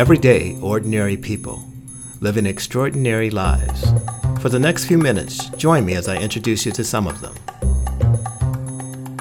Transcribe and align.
Everyday, 0.00 0.56
ordinary 0.62 1.18
people 1.18 1.62
living 2.20 2.46
extraordinary 2.46 3.28
lives. 3.28 3.84
For 4.40 4.48
the 4.48 4.58
next 4.58 4.86
few 4.86 4.96
minutes, 4.96 5.50
join 5.50 5.84
me 5.84 5.94
as 5.94 6.08
I 6.08 6.16
introduce 6.16 6.64
you 6.64 6.72
to 6.72 6.84
some 6.84 7.06
of 7.06 7.20
them. 7.20 7.34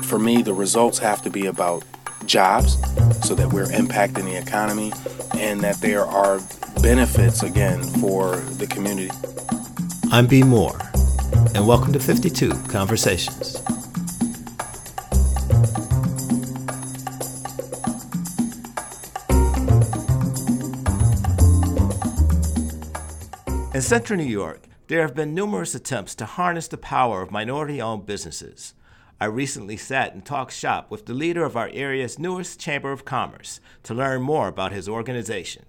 For 0.04 0.18
me, 0.18 0.42
the 0.42 0.54
results 0.54 0.98
have 1.00 1.22
to 1.24 1.30
be 1.30 1.48
about 1.48 1.84
jobs 2.26 2.80
so 3.28 3.36
that 3.36 3.52
we're 3.52 3.66
impacting 3.66 4.24
the 4.24 4.38
economy 4.38 4.94
and 5.38 5.60
that 5.60 5.82
there 5.82 6.06
are 6.06 6.40
benefits 6.82 7.44
again 7.44 7.84
for 8.00 8.38
the 8.38 8.66
community. 8.66 9.12
I'm 10.14 10.28
B. 10.28 10.44
Moore, 10.44 10.80
and 11.56 11.68
welcome 11.68 11.92
to 11.92 12.00
52 12.00 12.52
Conversations. 12.70 13.59
Central 23.90 24.20
New 24.20 24.24
York, 24.24 24.68
there 24.86 25.02
have 25.02 25.16
been 25.16 25.34
numerous 25.34 25.74
attempts 25.74 26.14
to 26.14 26.24
harness 26.24 26.68
the 26.68 26.78
power 26.78 27.24
of 27.24 27.32
minority 27.32 27.82
owned 27.82 28.06
businesses. 28.06 28.76
I 29.20 29.26
recently 29.26 29.78
sat 29.78 30.14
and 30.14 30.24
talked 30.24 30.54
shop 30.54 30.92
with 30.92 31.08
the 31.08 31.16
leader 31.16 31.44
of 31.44 31.58
our 31.58 31.72
area's 31.74 32.20
newest 32.20 32.60
Chamber 32.60 32.92
of 32.92 33.04
Commerce 33.04 33.60
to 33.82 33.96
learn 33.96 34.22
more 34.22 34.48
about 34.48 34.74
his 34.74 34.88
organization. 34.88 35.66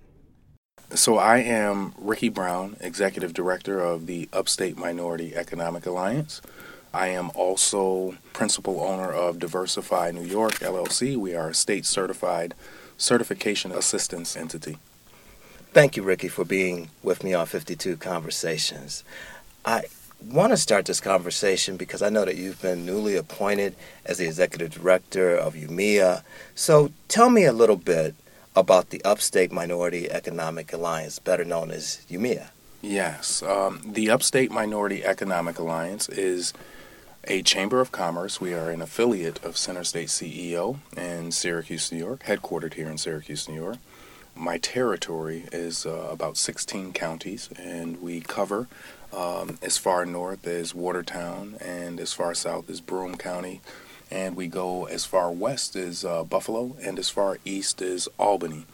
So, 0.95 1.17
I 1.17 1.39
am 1.39 1.95
Ricky 1.97 2.29
Brown, 2.29 2.77
Executive 2.81 3.33
Director 3.33 3.81
of 3.81 4.05
the 4.05 4.29
Upstate 4.35 4.77
Minority 4.77 5.35
Economic 5.35 5.87
Alliance. 5.87 6.43
I 6.93 7.07
am 7.07 7.31
also 7.35 8.19
principal 8.35 8.83
owner 8.83 9.11
of 9.11 9.39
Diversify 9.39 10.11
New 10.11 10.25
York 10.25 10.57
LLC. 10.57 11.17
We 11.17 11.35
are 11.35 11.49
a 11.49 11.55
state 11.55 11.87
certified 11.87 12.53
certification 12.99 13.73
assistance 13.73 14.37
entity. 14.37 14.77
Thank 15.73 15.97
you, 15.97 16.03
Ricky, 16.03 16.27
for 16.27 16.45
being 16.45 16.91
with 17.01 17.23
me 17.23 17.33
on 17.33 17.47
52 17.47 17.97
Conversations. 17.99 19.05
I 19.65 19.85
want 20.21 20.53
to 20.53 20.57
start 20.57 20.85
this 20.85 21.01
conversation 21.01 21.77
because 21.77 22.03
I 22.03 22.09
know 22.09 22.25
that 22.25 22.35
you've 22.35 22.61
been 22.61 22.85
newly 22.85 23.15
appointed 23.15 23.77
as 24.05 24.19
the 24.19 24.27
executive 24.27 24.71
director 24.73 25.33
of 25.33 25.55
UMEA. 25.55 26.25
So 26.57 26.91
tell 27.07 27.31
me 27.31 27.45
a 27.45 27.53
little 27.53 27.77
bit 27.77 28.17
about 28.57 28.91
the 28.91 29.01
Upstate 29.05 29.53
Minority 29.53 30.11
Economic 30.11 30.73
Alliance, 30.73 31.21
better 31.21 31.45
known 31.45 31.71
as 31.71 32.05
UMEA. 32.11 32.49
Yes, 32.83 33.41
um, 33.45 33.81
the 33.87 34.11
Upstate 34.11 34.51
Minority 34.51 35.05
Economic 35.05 35.61
Alliance 35.61 36.09
is 36.09 36.53
a 37.29 37.43
chamber 37.43 37.81
of 37.81 37.93
commerce. 37.93 38.41
We 38.41 38.55
are 38.55 38.71
an 38.71 38.83
affiliate 38.83 39.45
of 39.45 39.57
Center 39.57 39.85
State 39.85 40.09
CEO 40.09 40.81
in 40.97 41.31
Syracuse, 41.31 41.93
New 41.93 41.99
York, 41.99 42.25
headquartered 42.25 42.75
here 42.75 42.91
in 42.91 42.99
Syracuse, 42.99 43.49
New 43.49 43.55
York 43.55 43.77
my 44.35 44.59
territory 44.59 45.45
is 45.53 45.87
uh, 45.87 46.09
about 46.11 46.37
16 46.37 46.93
counties, 46.93 47.49
and 47.59 48.01
we 48.01 48.21
cover 48.21 48.69
um, 49.13 49.59
as 49.63 49.77
far 49.77 50.07
north 50.07 50.47
as 50.47 50.75
Watertown 50.75 51.57
and 51.61 52.01
as 52.01 52.13
far 52.13 52.35
south 52.35 52.71
as 52.71 52.81
Broome 52.81 53.17
County, 53.17 53.61
and 54.11 54.37
we 54.37 54.47
go 54.47 54.87
as 54.87 55.05
far 55.05 55.31
west 55.31 55.77
as 55.77 56.05
uh, 56.05 56.25
Buffalo 56.25 56.77
and 56.83 56.99
as 56.99 57.11
far 57.11 57.39
east 57.45 57.83
as 57.83 58.09
Albany. 58.19 58.67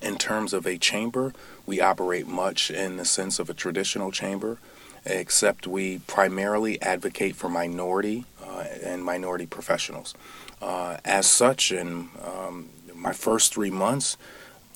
In 0.00 0.16
terms 0.16 0.52
of 0.52 0.66
a 0.66 0.78
chamber, 0.78 1.34
we 1.66 1.80
operate 1.80 2.26
much 2.26 2.70
in 2.70 2.96
the 2.96 3.04
sense 3.04 3.38
of 3.38 3.50
a 3.50 3.54
traditional 3.54 4.10
chamber, 4.10 4.58
except 5.04 5.66
we 5.66 5.98
primarily 6.06 6.80
advocate 6.80 7.36
for 7.36 7.48
minority 7.48 8.24
uh, 8.42 8.64
and 8.82 9.04
minority 9.04 9.46
professionals. 9.46 10.14
Uh, 10.62 10.98
as 11.04 11.26
such, 11.26 11.70
in 11.72 12.08
um, 12.24 12.70
my 12.94 13.12
first 13.12 13.52
three 13.52 13.70
months, 13.70 14.16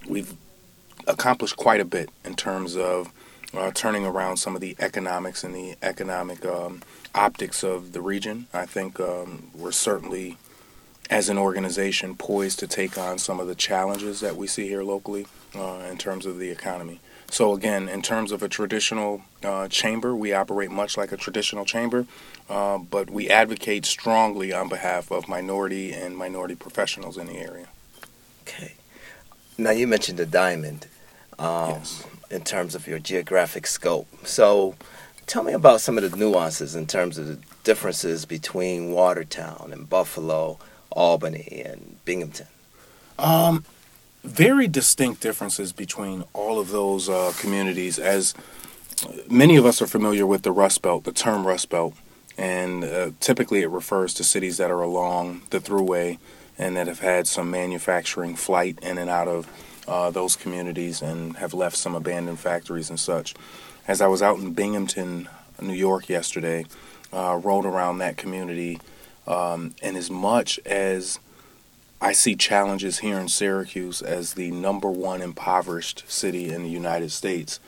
we've 0.06 0.34
accomplished 1.06 1.56
quite 1.56 1.80
a 1.80 1.84
bit 1.84 2.10
in 2.24 2.34
terms 2.34 2.76
of 2.76 3.12
uh, 3.56 3.70
turning 3.72 4.04
around 4.04 4.36
some 4.36 4.54
of 4.54 4.60
the 4.60 4.76
economics 4.78 5.44
and 5.44 5.54
the 5.54 5.76
economic 5.82 6.44
um, 6.44 6.82
optics 7.14 7.62
of 7.62 7.92
the 7.92 8.00
region. 8.00 8.46
I 8.52 8.66
think 8.66 8.98
um, 8.98 9.50
we're 9.54 9.72
certainly, 9.72 10.36
as 11.10 11.28
an 11.28 11.38
organization, 11.38 12.16
poised 12.16 12.58
to 12.60 12.66
take 12.66 12.98
on 12.98 13.18
some 13.18 13.38
of 13.40 13.46
the 13.46 13.54
challenges 13.54 14.20
that 14.20 14.36
we 14.36 14.46
see 14.46 14.68
here 14.68 14.82
locally 14.82 15.26
uh, 15.54 15.86
in 15.90 15.98
terms 15.98 16.26
of 16.26 16.38
the 16.38 16.50
economy. 16.50 17.00
So, 17.30 17.52
again, 17.52 17.88
in 17.88 18.02
terms 18.02 18.32
of 18.32 18.42
a 18.42 18.48
traditional 18.48 19.22
uh, 19.42 19.66
chamber, 19.68 20.14
we 20.14 20.32
operate 20.32 20.70
much 20.70 20.96
like 20.96 21.10
a 21.10 21.16
traditional 21.16 21.64
chamber, 21.64 22.06
uh, 22.48 22.78
but 22.78 23.10
we 23.10 23.28
advocate 23.28 23.86
strongly 23.86 24.52
on 24.52 24.68
behalf 24.68 25.10
of 25.10 25.28
minority 25.28 25.92
and 25.92 26.16
minority 26.16 26.54
professionals 26.54 27.16
in 27.16 27.26
the 27.26 27.38
area. 27.38 27.68
Okay. 28.42 28.74
Now 29.56 29.70
you 29.70 29.86
mentioned 29.86 30.18
the 30.18 30.26
diamond 30.26 30.86
um, 31.38 31.70
yes. 31.70 32.04
in 32.30 32.42
terms 32.42 32.74
of 32.74 32.86
your 32.86 32.98
geographic 32.98 33.66
scope. 33.66 34.08
So 34.26 34.74
tell 35.26 35.42
me 35.42 35.52
about 35.52 35.80
some 35.80 35.96
of 35.96 36.10
the 36.10 36.16
nuances 36.16 36.74
in 36.74 36.86
terms 36.86 37.18
of 37.18 37.28
the 37.28 37.38
differences 37.62 38.24
between 38.24 38.92
Watertown 38.92 39.70
and 39.72 39.88
Buffalo, 39.88 40.58
Albany, 40.90 41.62
and 41.64 41.98
Binghamton. 42.04 42.48
Um, 43.18 43.64
very 44.24 44.66
distinct 44.66 45.20
differences 45.20 45.72
between 45.72 46.24
all 46.32 46.58
of 46.58 46.70
those 46.70 47.08
uh, 47.08 47.32
communities. 47.38 47.98
As 47.98 48.34
many 49.30 49.56
of 49.56 49.66
us 49.66 49.80
are 49.80 49.86
familiar 49.86 50.26
with 50.26 50.42
the 50.42 50.52
Rust 50.52 50.82
Belt, 50.82 51.04
the 51.04 51.12
term 51.12 51.46
Rust 51.46 51.68
Belt, 51.68 51.94
and 52.36 52.84
uh, 52.84 53.10
typically 53.20 53.62
it 53.62 53.68
refers 53.68 54.14
to 54.14 54.24
cities 54.24 54.56
that 54.56 54.70
are 54.70 54.82
along 54.82 55.42
the 55.50 55.60
Thruway 55.60 56.18
and 56.58 56.76
that 56.76 56.86
have 56.86 57.00
had 57.00 57.26
some 57.26 57.50
manufacturing 57.50 58.36
flight 58.36 58.78
in 58.82 58.98
and 58.98 59.10
out 59.10 59.28
of 59.28 59.48
uh, 59.86 60.10
those 60.10 60.36
communities 60.36 61.02
and 61.02 61.36
have 61.36 61.52
left 61.52 61.76
some 61.76 61.94
abandoned 61.94 62.38
factories 62.38 62.90
and 62.90 63.00
such. 63.00 63.34
As 63.86 64.00
I 64.00 64.06
was 64.06 64.22
out 64.22 64.38
in 64.38 64.54
Binghamton, 64.54 65.28
New 65.60 65.74
York 65.74 66.08
yesterday, 66.08 66.64
uh, 67.12 67.38
rode 67.42 67.66
around 67.66 67.98
that 67.98 68.16
community, 68.16 68.80
um, 69.26 69.74
and 69.82 69.96
as 69.96 70.10
much 70.10 70.58
as 70.64 71.18
I 72.00 72.12
see 72.12 72.34
challenges 72.34 72.98
here 72.98 73.18
in 73.18 73.28
Syracuse 73.28 74.02
as 74.02 74.34
the 74.34 74.50
number 74.50 74.90
one 74.90 75.22
impoverished 75.22 76.04
city 76.06 76.52
in 76.52 76.62
the 76.62 76.70
United 76.70 77.10
States, 77.10 77.60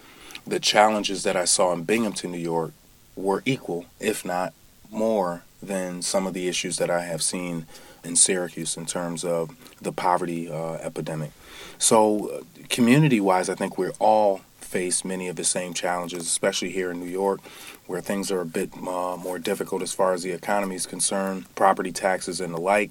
the 0.47 0.61
challenges 0.61 1.23
that 1.23 1.37
I 1.37 1.45
saw 1.45 1.73
in 1.73 1.85
Binghamton, 1.85 2.33
New 2.33 2.39
York 2.39 2.73
were 3.15 3.43
equal, 3.45 3.87
if 3.99 4.25
not 4.25 4.53
more, 4.91 5.43
than 5.63 6.03
some 6.03 6.27
of 6.27 6.35
the 6.35 6.49
issues 6.49 6.77
that 6.77 6.91
I 6.91 7.03
have 7.03 7.23
seen 7.23 7.67
in 8.07 8.17
Syracuse 8.17 8.77
in 8.77 8.87
terms 8.87 9.25
of 9.25 9.55
the 9.83 9.93
poverty 9.93 10.51
uh, 10.51 10.75
epidemic. 10.75 11.33
So, 11.79 12.31
uh, 12.31 12.43
community 12.69 13.21
wise, 13.21 13.49
I 13.49 13.55
think 13.55 13.77
we're 13.77 13.93
all 13.99 14.41
face 14.61 15.05
many 15.05 15.29
of 15.29 15.37
the 15.37 15.45
same 15.45 15.75
challenges, 15.75 16.23
especially 16.23 16.71
here 16.71 16.91
in 16.91 17.01
New 17.01 17.11
York, 17.11 17.41
where 17.87 18.01
things 18.01 18.31
are 18.31 18.41
a 18.41 18.47
bit 18.47 18.71
uh, 18.77 19.17
more 19.17 19.39
difficult 19.39 19.83
as 19.83 19.93
far 19.93 20.13
as 20.13 20.23
the 20.23 20.33
economy 20.33 20.75
is 20.75 20.87
concerned, 20.87 21.47
property 21.55 21.93
taxes 21.93 22.41
and 22.41 22.53
the 22.53 22.61
like. 22.61 22.91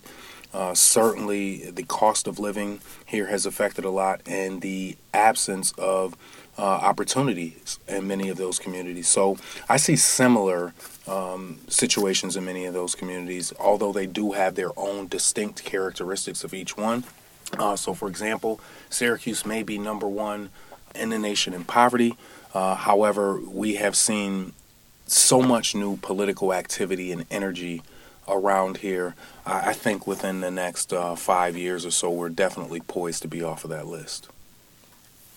Uh, 0.53 0.73
certainly, 0.73 1.69
the 1.69 1.83
cost 1.83 2.27
of 2.27 2.39
living 2.39 2.79
here 3.05 3.27
has 3.27 3.45
affected 3.45 3.83
a 3.83 3.89
lot, 3.89 4.21
and 4.25 4.61
the 4.61 4.95
absence 5.13 5.73
of 5.77 6.15
uh, 6.57 6.61
opportunities 6.61 7.79
in 7.87 8.07
many 8.07 8.29
of 8.29 8.37
those 8.37 8.59
communities. 8.59 9.07
So, 9.07 9.37
I 9.67 9.77
see 9.77 9.95
similar 9.95 10.73
um, 11.07 11.59
situations 11.67 12.35
in 12.35 12.45
many 12.45 12.65
of 12.65 12.73
those 12.73 12.95
communities, 12.95 13.53
although 13.59 13.91
they 13.91 14.07
do 14.07 14.31
have 14.33 14.55
their 14.55 14.77
own 14.77 15.07
distinct 15.07 15.63
characteristics 15.63 16.43
of 16.43 16.53
each 16.53 16.77
one. 16.77 17.03
Uh, 17.57 17.75
so, 17.75 17.93
for 17.93 18.07
example, 18.07 18.59
Syracuse 18.89 19.45
may 19.45 19.63
be 19.63 19.77
number 19.77 20.07
one 20.07 20.49
in 20.93 21.09
the 21.09 21.19
nation 21.19 21.53
in 21.53 21.63
poverty. 21.63 22.15
Uh, 22.53 22.75
however, 22.75 23.39
we 23.39 23.75
have 23.75 23.95
seen 23.95 24.53
so 25.07 25.41
much 25.41 25.75
new 25.75 25.97
political 25.97 26.53
activity 26.53 27.11
and 27.11 27.25
energy 27.29 27.81
around 28.27 28.77
here. 28.77 29.15
I, 29.45 29.69
I 29.69 29.73
think 29.73 30.07
within 30.07 30.41
the 30.41 30.51
next 30.51 30.91
uh, 30.91 31.15
five 31.15 31.55
years 31.55 31.85
or 31.85 31.91
so, 31.91 32.09
we're 32.09 32.29
definitely 32.29 32.79
poised 32.79 33.21
to 33.23 33.27
be 33.27 33.43
off 33.43 33.63
of 33.63 33.69
that 33.69 33.87
list. 33.87 34.29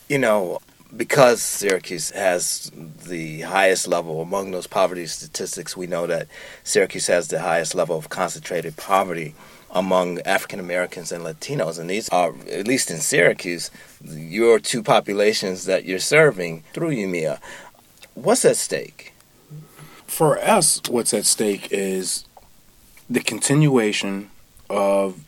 You 0.09 0.19
know, 0.19 0.61
because 0.96 1.43
Syracuse 1.43 2.11
has 2.11 2.70
the 3.06 3.43
highest 3.43 3.87
level 3.88 4.23
among 4.23 4.50
those 4.50 4.67
poverty 4.67 5.06
statistics, 5.06 5.76
we 5.76 5.87
know 5.87 6.06
that 6.06 6.29
Syracuse 6.64 7.06
has 7.08 7.29
the 7.29 7.40
highest 7.40 7.75
level 7.75 7.96
of 7.96 8.08
concentrated 8.08 8.76
poverty 8.76 9.35
among 9.70 10.20
African 10.23 10.61
Americans 10.61 11.12
and 11.12 11.25
Latinos. 11.25 11.79
And 11.79 11.90
these 11.90 12.08
are, 12.08 12.35
at 12.50 12.67
least 12.67 12.90
in 12.90 12.99
Syracuse, 12.99 13.70
your 14.02 14.58
two 14.58 14.82
populations 14.82 15.67
that 15.67 15.85
you're 15.85 15.99
serving 15.99 16.64
through 16.73 16.91
UMEA. 16.91 17.38
What's 18.14 18.44
at 18.44 18.56
stake? 18.56 19.12
For 20.06 20.38
us, 20.38 20.81
what's 20.88 21.12
at 21.12 21.26
stake 21.26 21.69
is 21.70 22.25
the 23.11 23.20
continuation 23.20 24.31
of 24.70 25.20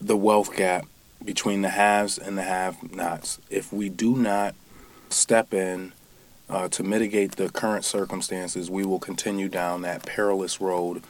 the 0.00 0.16
wealth 0.16 0.54
gap 0.54 0.86
between 1.24 1.62
the 1.62 1.70
haves 1.70 2.18
and 2.18 2.36
the 2.36 2.42
have 2.42 2.94
nots. 2.94 3.40
If 3.48 3.72
we 3.72 3.88
do 3.88 4.14
not 4.14 4.54
step 5.10 5.54
in 5.54 5.92
uh, 6.48 6.68
to 6.68 6.82
mitigate 6.82 7.32
the 7.32 7.48
current 7.48 7.84
circumstances, 7.84 8.70
we 8.70 8.84
will 8.84 9.00
continue 9.00 9.48
down 9.48 9.82
that 9.82 10.06
perilous 10.06 10.60
road 10.60 11.02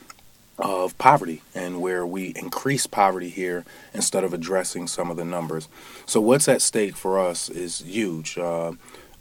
of 0.57 0.97
poverty 0.97 1.43
and 1.53 1.79
where 1.79 2.05
we 2.05 2.33
increase 2.35 2.87
poverty 2.87 3.29
here 3.29 3.63
instead 3.93 4.23
of 4.23 4.33
addressing 4.33 4.87
some 4.87 5.11
of 5.11 5.17
the 5.17 5.25
numbers. 5.25 5.67
So, 6.05 6.19
what's 6.19 6.47
at 6.47 6.61
stake 6.61 6.95
for 6.95 7.19
us 7.19 7.49
is 7.49 7.81
huge. 7.81 8.37
Uh, 8.37 8.73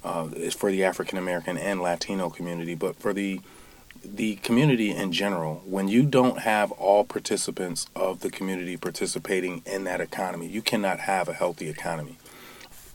uh, 0.02 0.28
it's 0.34 0.54
for 0.54 0.70
the 0.70 0.84
African 0.84 1.18
American 1.18 1.58
and 1.58 1.82
Latino 1.82 2.30
community, 2.30 2.74
but 2.74 2.96
for 2.96 3.12
the 3.12 3.40
the 4.04 4.36
community 4.36 4.92
in 4.92 5.10
general, 5.10 5.62
when 5.66 5.88
you 5.88 6.04
don't 6.04 6.40
have 6.40 6.70
all 6.72 7.04
participants 7.04 7.86
of 7.96 8.20
the 8.20 8.30
community 8.30 8.76
participating 8.76 9.62
in 9.66 9.84
that 9.84 10.00
economy, 10.00 10.46
you 10.46 10.62
cannot 10.62 11.00
have 11.00 11.28
a 11.28 11.32
healthy 11.32 11.68
economy. 11.68 12.16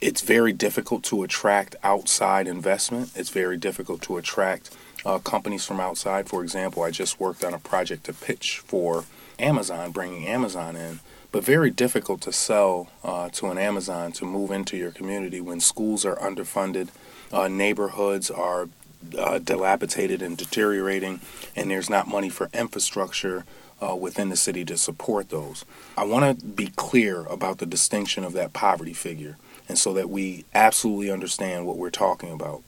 It's 0.02 0.20
very 0.20 0.52
difficult 0.52 1.04
to 1.04 1.22
attract 1.22 1.76
outside 1.84 2.48
investment. 2.48 3.12
It's 3.14 3.30
very 3.30 3.56
difficult 3.56 4.02
to 4.02 4.16
attract 4.16 4.76
uh, 5.06 5.20
companies 5.20 5.64
from 5.64 5.78
outside. 5.78 6.28
For 6.28 6.42
example, 6.42 6.82
I 6.82 6.90
just 6.90 7.20
worked 7.20 7.44
on 7.44 7.54
a 7.54 7.60
project 7.60 8.02
to 8.06 8.12
pitch 8.12 8.58
for 8.58 9.04
Amazon, 9.38 9.92
bringing 9.92 10.26
Amazon 10.26 10.74
in, 10.74 10.98
but 11.30 11.44
very 11.44 11.70
difficult 11.70 12.20
to 12.22 12.32
sell 12.32 12.90
uh, 13.04 13.28
to 13.28 13.46
an 13.46 13.58
Amazon 13.58 14.10
to 14.12 14.24
move 14.24 14.50
into 14.50 14.76
your 14.76 14.90
community 14.90 15.40
when 15.40 15.60
schools 15.60 16.04
are 16.04 16.16
underfunded, 16.16 16.88
uh, 17.32 17.46
neighborhoods 17.46 18.28
are 18.28 18.68
uh, 19.16 19.38
dilapidated 19.38 20.20
and 20.20 20.36
deteriorating, 20.36 21.20
and 21.54 21.70
there's 21.70 21.88
not 21.88 22.08
money 22.08 22.28
for 22.28 22.50
infrastructure. 22.52 23.44
Uh, 23.80 23.96
within 23.96 24.28
the 24.28 24.36
city 24.36 24.64
to 24.64 24.76
support 24.76 25.30
those. 25.30 25.64
I 25.98 26.04
want 26.04 26.38
to 26.38 26.46
be 26.46 26.68
clear 26.76 27.22
about 27.24 27.58
the 27.58 27.66
distinction 27.66 28.22
of 28.22 28.32
that 28.34 28.52
poverty 28.52 28.92
figure, 28.92 29.38
and 29.68 29.78
so 29.78 29.92
that 29.94 30.10
we 30.10 30.44
absolutely 30.54 31.10
understand 31.10 31.66
what 31.66 31.76
we're 31.76 31.90
talking 31.90 32.32
about. 32.32 32.62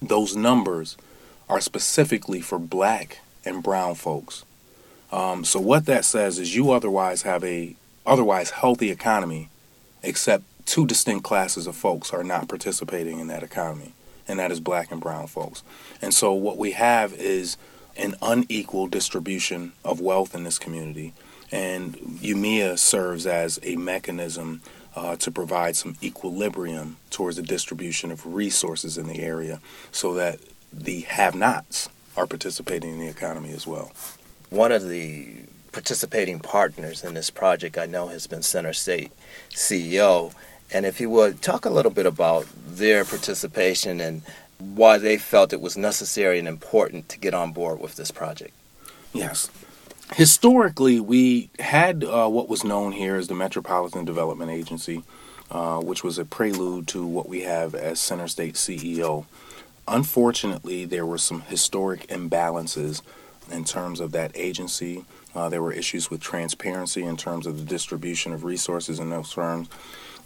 Those 0.00 0.36
numbers 0.36 0.96
are 1.48 1.60
specifically 1.60 2.40
for 2.40 2.58
black 2.58 3.20
and 3.44 3.62
brown 3.62 3.94
folks. 3.94 4.44
Um, 5.12 5.44
so 5.44 5.60
what 5.60 5.86
that 5.86 6.04
says 6.04 6.38
is 6.38 6.54
you 6.54 6.72
otherwise 6.72 7.22
have 7.22 7.44
a 7.44 7.76
otherwise 8.04 8.50
healthy 8.50 8.90
economy, 8.90 9.48
except 10.02 10.44
two 10.66 10.86
distinct 10.86 11.24
classes 11.24 11.66
of 11.66 11.76
folks 11.76 12.12
are 12.12 12.24
not 12.24 12.48
participating 12.48 13.20
in 13.20 13.28
that 13.28 13.42
economy, 13.42 13.92
and 14.28 14.38
that 14.38 14.50
is 14.50 14.60
black 14.60 14.90
and 14.90 15.00
brown 15.00 15.26
folks. 15.26 15.62
And 16.02 16.12
so 16.12 16.32
what 16.32 16.58
we 16.58 16.72
have 16.72 17.12
is 17.14 17.56
an 17.96 18.14
unequal 18.20 18.88
distribution 18.88 19.72
of 19.84 20.00
wealth 20.00 20.34
in 20.34 20.44
this 20.44 20.58
community, 20.58 21.14
and 21.50 21.94
UMEA 21.96 22.78
serves 22.78 23.26
as 23.26 23.58
a 23.62 23.76
mechanism 23.76 24.60
uh, 24.96 25.14
to 25.16 25.30
provide 25.30 25.76
some 25.76 25.96
equilibrium 26.02 26.96
towards 27.10 27.36
the 27.36 27.42
distribution 27.42 28.10
of 28.10 28.26
resources 28.26 28.96
in 28.96 29.06
the 29.06 29.20
area 29.20 29.60
so 29.92 30.14
that 30.14 30.40
the 30.72 31.02
have-nots 31.02 31.88
are 32.16 32.26
participating 32.26 32.94
in 32.94 32.98
the 32.98 33.08
economy 33.08 33.52
as 33.52 33.66
well. 33.66 33.92
One 34.48 34.72
of 34.72 34.88
the 34.88 35.28
participating 35.70 36.40
partners 36.40 37.04
in 37.04 37.12
this 37.12 37.28
project 37.28 37.76
I 37.76 37.84
know 37.84 38.08
has 38.08 38.26
been 38.26 38.42
Center 38.42 38.72
State 38.72 39.12
CEO. 39.50 40.32
And 40.72 40.86
if 40.86 41.00
you 41.00 41.10
would 41.10 41.42
talk 41.42 41.66
a 41.66 41.70
little 41.70 41.90
bit 41.90 42.06
about 42.06 42.46
their 42.66 43.04
participation 43.04 44.00
and 44.00 44.22
why 44.58 44.96
they 44.96 45.18
felt 45.18 45.52
it 45.52 45.60
was 45.60 45.76
necessary 45.76 46.38
and 46.38 46.48
important 46.48 47.10
to 47.10 47.18
get 47.18 47.34
on 47.34 47.52
board 47.52 47.78
with 47.80 47.96
this 47.96 48.10
project. 48.10 48.54
Yes. 49.12 49.50
Historically, 50.14 51.00
we 51.00 51.50
had 51.58 52.04
uh, 52.04 52.28
what 52.28 52.48
was 52.48 52.62
known 52.62 52.92
here 52.92 53.16
as 53.16 53.26
the 53.26 53.34
Metropolitan 53.34 54.04
Development 54.04 54.50
Agency, 54.50 55.02
uh, 55.50 55.80
which 55.80 56.04
was 56.04 56.16
a 56.16 56.24
prelude 56.24 56.86
to 56.88 57.04
what 57.04 57.28
we 57.28 57.42
have 57.42 57.74
as 57.74 57.98
Center 57.98 58.28
State 58.28 58.54
CEO. 58.54 59.26
Unfortunately, 59.88 60.84
there 60.84 61.04
were 61.04 61.18
some 61.18 61.42
historic 61.42 62.06
imbalances 62.06 63.02
in 63.50 63.64
terms 63.64 63.98
of 63.98 64.12
that 64.12 64.30
agency. 64.34 65.04
Uh, 65.34 65.48
there 65.48 65.62
were 65.62 65.72
issues 65.72 66.08
with 66.08 66.20
transparency 66.20 67.02
in 67.02 67.16
terms 67.16 67.46
of 67.46 67.58
the 67.58 67.64
distribution 67.64 68.32
of 68.32 68.44
resources 68.44 68.98
in 69.00 69.10
those 69.10 69.32
firms. 69.32 69.68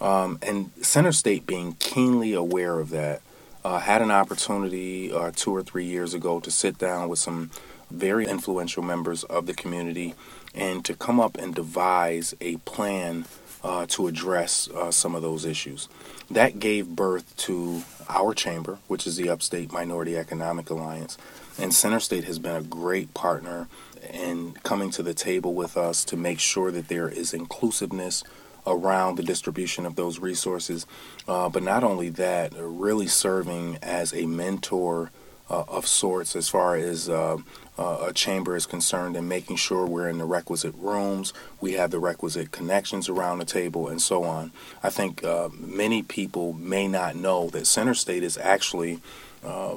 Um, 0.00 0.38
and 0.42 0.70
Center 0.82 1.12
State, 1.12 1.46
being 1.46 1.74
keenly 1.74 2.32
aware 2.32 2.78
of 2.80 2.90
that, 2.90 3.22
uh, 3.64 3.78
had 3.78 4.02
an 4.02 4.10
opportunity 4.10 5.12
uh, 5.12 5.32
two 5.34 5.54
or 5.54 5.62
three 5.62 5.84
years 5.84 6.14
ago 6.14 6.40
to 6.40 6.50
sit 6.50 6.78
down 6.78 7.08
with 7.08 7.18
some 7.18 7.50
very 7.90 8.26
influential 8.26 8.82
members 8.82 9.24
of 9.24 9.46
the 9.46 9.54
community 9.54 10.14
and 10.54 10.84
to 10.84 10.94
come 10.94 11.20
up 11.20 11.36
and 11.36 11.54
devise 11.54 12.34
a 12.40 12.56
plan 12.58 13.24
uh, 13.62 13.86
to 13.86 14.06
address 14.06 14.68
uh, 14.70 14.90
some 14.90 15.14
of 15.14 15.22
those 15.22 15.44
issues. 15.44 15.88
That 16.30 16.58
gave 16.58 16.88
birth 16.88 17.36
to 17.38 17.82
our 18.08 18.34
chamber, 18.34 18.78
which 18.88 19.06
is 19.06 19.16
the 19.16 19.28
Upstate 19.28 19.72
Minority 19.72 20.16
Economic 20.16 20.70
Alliance. 20.70 21.18
And 21.58 21.74
Center 21.74 22.00
State 22.00 22.24
has 22.24 22.38
been 22.38 22.56
a 22.56 22.62
great 22.62 23.12
partner 23.14 23.68
in 24.12 24.52
coming 24.62 24.90
to 24.90 25.02
the 25.02 25.14
table 25.14 25.54
with 25.54 25.76
us 25.76 26.04
to 26.06 26.16
make 26.16 26.40
sure 26.40 26.70
that 26.70 26.88
there 26.88 27.08
is 27.08 27.34
inclusiveness 27.34 28.24
around 28.66 29.16
the 29.16 29.22
distribution 29.22 29.86
of 29.86 29.96
those 29.96 30.18
resources. 30.18 30.86
Uh, 31.28 31.48
but 31.48 31.62
not 31.62 31.84
only 31.84 32.08
that, 32.08 32.52
really 32.56 33.06
serving 33.06 33.78
as 33.82 34.12
a 34.14 34.26
mentor 34.26 35.10
uh, 35.50 35.64
of 35.68 35.86
sorts 35.86 36.36
as 36.36 36.48
far 36.48 36.76
as 36.76 37.08
uh, 37.08 37.36
uh, 37.78 38.06
a 38.08 38.12
chamber 38.12 38.54
is 38.54 38.66
concerned 38.66 39.16
and 39.16 39.28
making 39.28 39.56
sure 39.56 39.84
we're 39.84 40.08
in 40.08 40.18
the 40.18 40.24
requisite 40.24 40.74
rooms, 40.78 41.32
we 41.60 41.72
have 41.72 41.90
the 41.90 41.98
requisite 41.98 42.52
connections 42.52 43.08
around 43.08 43.38
the 43.38 43.44
table, 43.44 43.88
and 43.88 44.00
so 44.00 44.22
on. 44.24 44.52
I 44.82 44.90
think 44.90 45.24
uh, 45.24 45.48
many 45.58 46.02
people 46.02 46.52
may 46.52 46.86
not 46.86 47.16
know 47.16 47.50
that 47.50 47.66
Center 47.66 47.94
State 47.94 48.22
is 48.22 48.38
actually, 48.38 49.00
uh, 49.44 49.76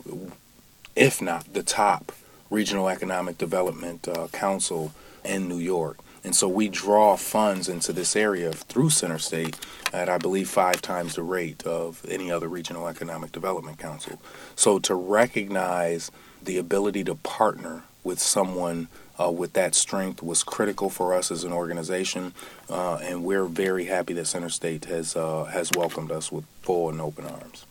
if 0.95 1.21
not 1.21 1.53
the 1.53 1.63
top 1.63 2.11
regional 2.49 2.87
economic 2.87 3.37
development 3.37 4.07
council 4.31 4.93
in 5.25 5.47
New 5.47 5.57
York. 5.57 5.97
And 6.23 6.35
so 6.35 6.47
we 6.47 6.69
draw 6.69 7.17
funds 7.17 7.67
into 7.67 7.91
this 7.91 8.15
area 8.15 8.53
through 8.53 8.91
Center 8.91 9.19
State 9.19 9.57
at, 9.91 10.07
I 10.07 10.17
believe, 10.17 10.49
five 10.49 10.81
times 10.81 11.15
the 11.15 11.23
rate 11.23 11.63
of 11.65 12.05
any 12.07 12.31
other 12.31 12.47
regional 12.47 12.87
economic 12.87 13.31
development 13.31 13.77
council. 13.77 14.21
So 14.55 14.79
to 14.79 14.95
recognize 14.95 16.11
the 16.41 16.57
ability 16.57 17.03
to 17.05 17.15
partner 17.15 17.83
with 18.03 18.19
someone 18.19 18.87
uh, 19.19 19.29
with 19.31 19.53
that 19.53 19.75
strength 19.75 20.23
was 20.23 20.43
critical 20.43 20.89
for 20.89 21.13
us 21.13 21.29
as 21.29 21.43
an 21.43 21.53
organization, 21.53 22.33
uh, 22.69 22.95
and 22.95 23.23
we're 23.23 23.45
very 23.45 23.85
happy 23.85 24.13
that 24.13 24.25
Center 24.25 24.49
State 24.49 24.85
has 24.85 25.15
uh, 25.15 25.45
has 25.45 25.71
welcomed 25.75 26.11
us 26.11 26.31
with 26.31 26.45
full 26.61 26.89
and 26.89 26.99
open 26.99 27.25
arms. 27.25 27.65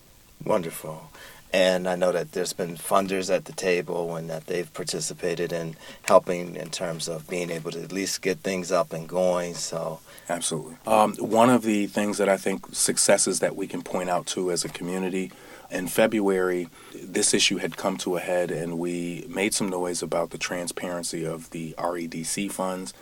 Wonderful. 0.44 1.10
And 1.52 1.86
I 1.86 1.96
know 1.96 2.12
that 2.12 2.32
there's 2.32 2.54
been 2.54 2.76
funders 2.76 3.34
at 3.34 3.44
the 3.44 3.52
table 3.52 4.16
and 4.16 4.30
that 4.30 4.46
they've 4.46 4.72
participated 4.72 5.52
in 5.52 5.76
helping 6.02 6.56
in 6.56 6.70
terms 6.70 7.08
of 7.08 7.28
being 7.28 7.50
able 7.50 7.70
to 7.72 7.82
at 7.82 7.92
least 7.92 8.22
get 8.22 8.38
things 8.38 8.72
up 8.72 8.92
and 8.94 9.06
going. 9.06 9.54
So 9.54 10.00
absolutely, 10.30 10.76
um, 10.86 11.14
one 11.16 11.50
of 11.50 11.62
the 11.62 11.86
things 11.86 12.16
that 12.18 12.28
I 12.28 12.38
think 12.38 12.66
successes 12.72 13.40
that 13.40 13.54
we 13.54 13.66
can 13.66 13.82
point 13.82 14.08
out 14.08 14.26
to 14.28 14.50
as 14.50 14.64
a 14.64 14.68
community. 14.68 15.30
In 15.70 15.88
February, 15.88 16.68
this 16.94 17.32
issue 17.32 17.56
had 17.56 17.78
come 17.78 17.96
to 17.98 18.16
a 18.16 18.20
head, 18.20 18.50
and 18.50 18.78
we 18.78 19.24
made 19.26 19.54
some 19.54 19.70
noise 19.70 20.02
about 20.02 20.28
the 20.28 20.36
transparency 20.36 21.24
of 21.24 21.48
the 21.48 21.74
REDC 21.78 22.52
funds. 22.52 22.92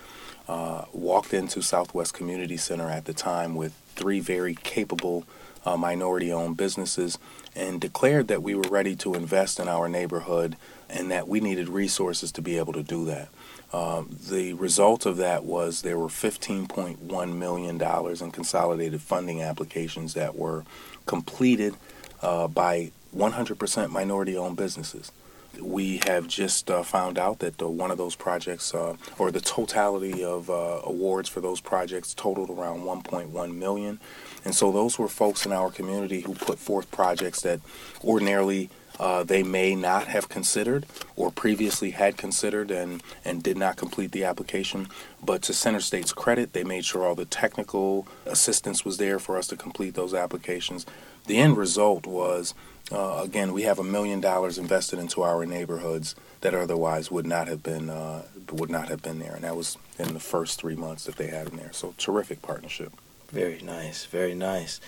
Uh, 0.46 0.84
walked 0.92 1.34
into 1.34 1.62
Southwest 1.62 2.14
Community 2.14 2.56
Center 2.56 2.88
at 2.88 3.06
the 3.06 3.12
time 3.12 3.56
with 3.56 3.72
three 3.96 4.20
very 4.20 4.54
capable 4.54 5.24
uh, 5.64 5.76
minority 5.76 6.32
owned 6.32 6.56
businesses 6.56 7.18
and 7.54 7.80
declared 7.80 8.28
that 8.28 8.42
we 8.42 8.54
were 8.54 8.68
ready 8.70 8.94
to 8.96 9.14
invest 9.14 9.58
in 9.58 9.68
our 9.68 9.88
neighborhood 9.88 10.56
and 10.88 11.10
that 11.10 11.28
we 11.28 11.40
needed 11.40 11.68
resources 11.68 12.32
to 12.32 12.42
be 12.42 12.58
able 12.58 12.72
to 12.72 12.82
do 12.82 13.04
that. 13.04 13.28
Um, 13.72 14.16
the 14.28 14.54
result 14.54 15.06
of 15.06 15.16
that 15.18 15.44
was 15.44 15.82
there 15.82 15.98
were 15.98 16.08
$15.1 16.08 17.36
million 17.36 17.80
in 17.80 18.30
consolidated 18.32 19.00
funding 19.00 19.42
applications 19.42 20.14
that 20.14 20.36
were 20.36 20.64
completed 21.06 21.74
uh, 22.22 22.48
by 22.48 22.90
100% 23.16 23.90
minority 23.90 24.36
owned 24.36 24.56
businesses. 24.56 25.12
We 25.58 26.00
have 26.06 26.28
just 26.28 26.70
uh, 26.70 26.82
found 26.82 27.18
out 27.18 27.40
that 27.40 27.60
one 27.60 27.90
of 27.90 27.98
those 27.98 28.14
projects, 28.14 28.74
uh, 28.74 28.96
or 29.18 29.30
the 29.30 29.40
totality 29.40 30.22
of 30.22 30.48
uh, 30.48 30.80
awards 30.84 31.28
for 31.28 31.40
those 31.40 31.60
projects, 31.60 32.14
totaled 32.14 32.50
around 32.50 32.82
1.1 32.82 33.54
million. 33.54 34.00
And 34.44 34.54
so 34.54 34.70
those 34.70 34.98
were 34.98 35.08
folks 35.08 35.44
in 35.46 35.52
our 35.52 35.70
community 35.70 36.20
who 36.20 36.34
put 36.34 36.58
forth 36.58 36.90
projects 36.90 37.42
that 37.42 37.60
ordinarily 38.04 38.70
uh, 39.00 39.24
they 39.24 39.42
may 39.42 39.74
not 39.74 40.08
have 40.08 40.28
considered 40.28 40.84
or 41.16 41.30
previously 41.30 41.92
had 41.92 42.18
considered 42.18 42.70
and, 42.70 43.02
and 43.24 43.42
did 43.42 43.56
not 43.56 43.76
complete 43.76 44.12
the 44.12 44.24
application. 44.24 44.86
But 45.22 45.40
to 45.44 45.54
Center 45.54 45.80
State's 45.80 46.12
credit, 46.12 46.52
they 46.52 46.64
made 46.64 46.84
sure 46.84 47.06
all 47.06 47.14
the 47.14 47.24
technical 47.24 48.06
assistance 48.26 48.84
was 48.84 48.98
there 48.98 49.18
for 49.18 49.38
us 49.38 49.46
to 49.48 49.56
complete 49.56 49.94
those 49.94 50.12
applications. 50.12 50.84
The 51.26 51.38
end 51.38 51.56
result 51.56 52.06
was, 52.06 52.52
uh, 52.92 53.22
again, 53.24 53.54
we 53.54 53.62
have 53.62 53.78
a 53.78 53.84
million 53.84 54.20
dollars 54.20 54.58
invested 54.58 54.98
into 54.98 55.22
our 55.22 55.46
neighborhoods 55.46 56.14
that 56.42 56.54
otherwise 56.54 57.10
would 57.10 57.26
not 57.26 57.48
have 57.48 57.62
been 57.62 57.88
uh, 57.88 58.24
would 58.52 58.70
not 58.70 58.88
have 58.88 59.02
been 59.02 59.18
there, 59.18 59.34
and 59.34 59.44
that 59.44 59.56
was 59.56 59.78
in 59.98 60.12
the 60.12 60.20
first 60.20 60.60
three 60.60 60.74
months 60.74 61.04
that 61.04 61.16
they 61.16 61.28
had 61.28 61.48
in 61.48 61.56
there. 61.56 61.72
So 61.72 61.94
terrific 61.96 62.42
partnership. 62.42 62.92
Very 63.30 63.60
nice, 63.62 64.04
very 64.06 64.34
nice. 64.34 64.80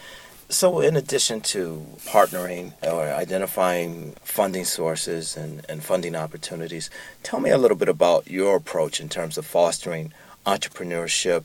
So, 0.52 0.80
in 0.80 0.96
addition 0.96 1.40
to 1.52 1.82
partnering 2.04 2.74
or 2.82 3.04
identifying 3.04 4.12
funding 4.22 4.66
sources 4.66 5.34
and, 5.34 5.64
and 5.66 5.82
funding 5.82 6.14
opportunities, 6.14 6.90
tell 7.22 7.40
me 7.40 7.48
a 7.48 7.56
little 7.56 7.76
bit 7.76 7.88
about 7.88 8.30
your 8.30 8.56
approach 8.56 9.00
in 9.00 9.08
terms 9.08 9.38
of 9.38 9.46
fostering 9.46 10.12
entrepreneurship 10.44 11.44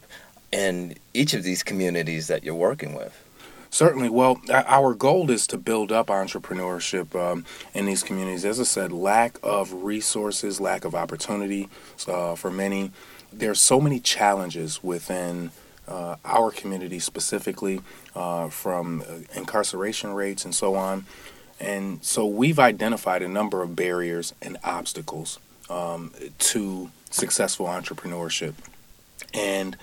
in 0.52 0.98
each 1.14 1.34
of 1.34 1.44
these 1.44 1.64
communities 1.64 2.28
that 2.28 2.44
you're 2.44 2.54
working 2.54 2.96
with. 2.96 3.24
Certainly. 3.70 4.10
Well, 4.10 4.42
our 4.52 4.94
goal 4.94 5.32
is 5.32 5.48
to 5.48 5.58
build 5.58 5.90
up 5.90 6.08
entrepreneurship 6.08 7.16
um, 7.16 7.46
in 7.74 7.86
these 7.86 8.04
communities. 8.04 8.44
As 8.44 8.60
I 8.60 8.64
said, 8.64 8.92
lack 8.92 9.40
of 9.42 9.72
resources, 9.72 10.60
lack 10.60 10.84
of 10.84 10.94
opportunity 10.94 11.70
uh, 12.10 12.36
for 12.36 12.52
many. 12.52 12.92
There 13.32 13.52
are 13.52 13.56
so 13.56 13.80
many 13.80 14.02
challenges 14.02 14.84
within 14.84 15.52
uh, 15.88 16.16
our 16.26 16.52
community 16.52 17.00
specifically, 17.00 17.82
uh, 18.16 18.50
from 18.50 19.02
uh, 19.02 19.20
incarceration 19.36 20.14
rates 20.14 20.46
and 20.46 20.54
so 20.54 20.76
on. 20.76 21.06
And 21.60 22.04
so 22.04 22.26
we've 22.26 22.60
identified 22.60 23.22
a 23.22 23.28
number 23.28 23.64
of 23.64 23.76
barriers 23.76 24.34
and 24.42 24.58
obstacles 24.64 25.40
um, 25.70 26.14
to 26.40 26.92
successful 27.10 27.66
entrepreneurship. 27.66 28.54
And 29.34 29.76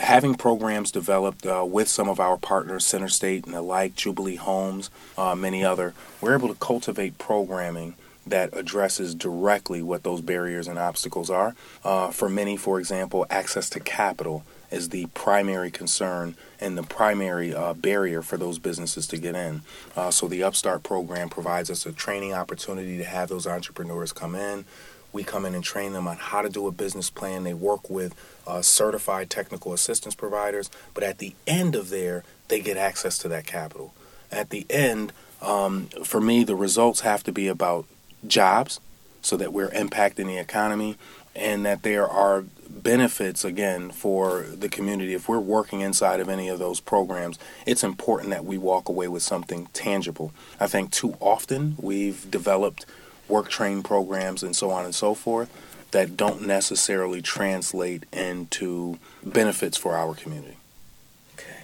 having 0.00 0.34
programs 0.34 0.90
developed 0.90 1.46
uh, 1.46 1.64
with 1.66 1.88
some 1.88 2.08
of 2.08 2.20
our 2.20 2.36
partners, 2.36 2.84
Center 2.84 3.08
State 3.08 3.46
and 3.46 3.54
the 3.54 3.62
like, 3.62 3.94
Jubilee 3.96 4.36
Homes, 4.36 4.90
uh, 5.16 5.34
many 5.34 5.64
other, 5.64 5.94
we're 6.20 6.36
able 6.36 6.48
to 6.48 6.54
cultivate 6.54 7.18
programming 7.18 7.94
that 8.26 8.56
addresses 8.56 9.14
directly 9.14 9.82
what 9.82 10.02
those 10.02 10.20
barriers 10.20 10.66
and 10.66 10.78
obstacles 10.78 11.30
are. 11.30 11.54
Uh, 11.84 12.10
for 12.10 12.28
many, 12.28 12.56
for 12.56 12.78
example, 12.78 13.26
access 13.28 13.68
to 13.70 13.80
capital 13.80 14.44
is 14.74 14.88
the 14.88 15.06
primary 15.14 15.70
concern 15.70 16.34
and 16.60 16.76
the 16.76 16.82
primary 16.82 17.54
uh, 17.54 17.72
barrier 17.74 18.22
for 18.22 18.36
those 18.36 18.58
businesses 18.58 19.06
to 19.06 19.16
get 19.16 19.34
in. 19.34 19.62
Uh, 19.96 20.10
so 20.10 20.26
the 20.26 20.42
Upstart 20.42 20.82
program 20.82 21.28
provides 21.28 21.70
us 21.70 21.86
a 21.86 21.92
training 21.92 22.34
opportunity 22.34 22.98
to 22.98 23.04
have 23.04 23.28
those 23.28 23.46
entrepreneurs 23.46 24.12
come 24.12 24.34
in. 24.34 24.64
We 25.12 25.22
come 25.22 25.46
in 25.46 25.54
and 25.54 25.62
train 25.62 25.92
them 25.92 26.08
on 26.08 26.16
how 26.16 26.42
to 26.42 26.48
do 26.48 26.66
a 26.66 26.72
business 26.72 27.08
plan. 27.08 27.44
They 27.44 27.54
work 27.54 27.88
with 27.88 28.14
uh, 28.48 28.62
certified 28.62 29.30
technical 29.30 29.72
assistance 29.72 30.16
providers, 30.16 30.70
but 30.92 31.04
at 31.04 31.18
the 31.18 31.34
end 31.46 31.76
of 31.76 31.88
there, 31.90 32.24
they 32.48 32.60
get 32.60 32.76
access 32.76 33.16
to 33.18 33.28
that 33.28 33.46
capital. 33.46 33.94
At 34.32 34.50
the 34.50 34.66
end, 34.68 35.12
um, 35.40 35.86
for 36.02 36.20
me, 36.20 36.42
the 36.42 36.56
results 36.56 37.00
have 37.00 37.22
to 37.24 37.32
be 37.32 37.46
about 37.46 37.86
jobs 38.26 38.80
so 39.22 39.36
that 39.36 39.52
we're 39.52 39.70
impacting 39.70 40.26
the 40.26 40.38
economy 40.38 40.96
and 41.34 41.64
that 41.66 41.82
there 41.82 42.08
are 42.08 42.44
benefits 42.68 43.44
again 43.44 43.90
for 43.90 44.42
the 44.42 44.68
community. 44.68 45.14
If 45.14 45.28
we're 45.28 45.38
working 45.38 45.80
inside 45.80 46.20
of 46.20 46.28
any 46.28 46.48
of 46.48 46.58
those 46.58 46.80
programs 46.80 47.38
it's 47.66 47.84
important 47.84 48.30
that 48.30 48.44
we 48.44 48.58
walk 48.58 48.88
away 48.88 49.08
with 49.08 49.22
something 49.22 49.68
tangible. 49.72 50.32
I 50.60 50.66
think 50.66 50.90
too 50.90 51.16
often 51.20 51.76
we've 51.78 52.30
developed 52.30 52.84
work 53.28 53.48
train 53.48 53.82
programs 53.82 54.42
and 54.42 54.54
so 54.54 54.70
on 54.70 54.84
and 54.84 54.94
so 54.94 55.14
forth 55.14 55.50
that 55.92 56.16
don't 56.16 56.42
necessarily 56.46 57.22
translate 57.22 58.04
into 58.12 58.98
benefits 59.24 59.78
for 59.78 59.96
our 59.96 60.14
community. 60.14 60.56
Okay. 61.38 61.62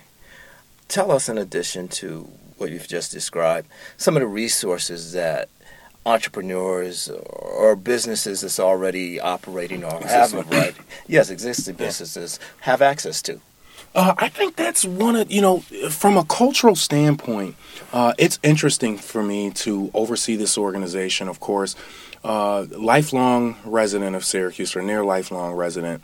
Tell 0.88 1.10
us 1.10 1.28
in 1.28 1.36
addition 1.36 1.88
to 1.88 2.30
what 2.56 2.70
you've 2.70 2.88
just 2.88 3.10
described 3.10 3.68
some 3.96 4.16
of 4.16 4.20
the 4.20 4.26
resources 4.26 5.12
that 5.12 5.48
entrepreneurs 6.06 7.08
or 7.08 7.76
businesses 7.76 8.40
that's 8.40 8.58
already 8.58 9.20
operating 9.20 9.84
or 9.84 10.00
have 10.00 10.32
right 10.50 10.74
yes 11.06 11.30
existing 11.30 11.74
businesses 11.74 12.38
have 12.60 12.80
access 12.80 13.20
to. 13.22 13.40
Uh, 13.94 14.14
I 14.16 14.28
think 14.28 14.56
that's 14.56 14.84
one 14.84 15.16
of 15.16 15.30
you 15.30 15.42
know 15.42 15.58
from 15.90 16.16
a 16.16 16.24
cultural 16.24 16.76
standpoint, 16.76 17.56
uh, 17.92 18.14
it's 18.18 18.38
interesting 18.42 18.96
for 18.96 19.22
me 19.22 19.50
to 19.50 19.90
oversee 19.92 20.36
this 20.36 20.56
organization. 20.56 21.28
Of 21.28 21.40
course, 21.40 21.74
uh, 22.24 22.66
lifelong 22.70 23.56
resident 23.64 24.14
of 24.16 24.24
Syracuse 24.24 24.76
or 24.76 24.82
near 24.82 25.04
lifelong 25.04 25.54
resident, 25.54 26.02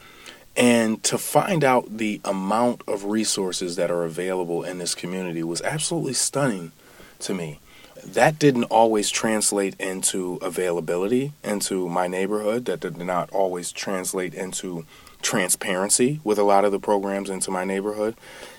and 0.56 1.02
to 1.04 1.16
find 1.16 1.62
out 1.62 1.98
the 1.98 2.20
amount 2.24 2.82
of 2.88 3.04
resources 3.04 3.76
that 3.76 3.90
are 3.90 4.04
available 4.04 4.64
in 4.64 4.78
this 4.78 4.94
community 4.94 5.44
was 5.44 5.62
absolutely 5.62 6.14
stunning 6.14 6.72
to 7.20 7.34
me 7.34 7.60
that 8.04 8.38
didn't 8.38 8.64
always 8.64 9.10
translate 9.10 9.78
into 9.80 10.36
availability 10.42 11.32
into 11.42 11.88
my 11.88 12.06
neighborhood. 12.06 12.64
That 12.66 12.80
did 12.80 12.96
not 12.96 13.30
always 13.30 13.72
translate 13.72 14.34
into 14.34 14.84
transparency 15.22 16.20
with 16.22 16.38
a 16.38 16.42
lot 16.42 16.64
of 16.64 16.72
the 16.72 16.78
programs 16.78 17.30
into 17.30 17.50
my 17.50 17.64
neighborhood. 17.64 18.14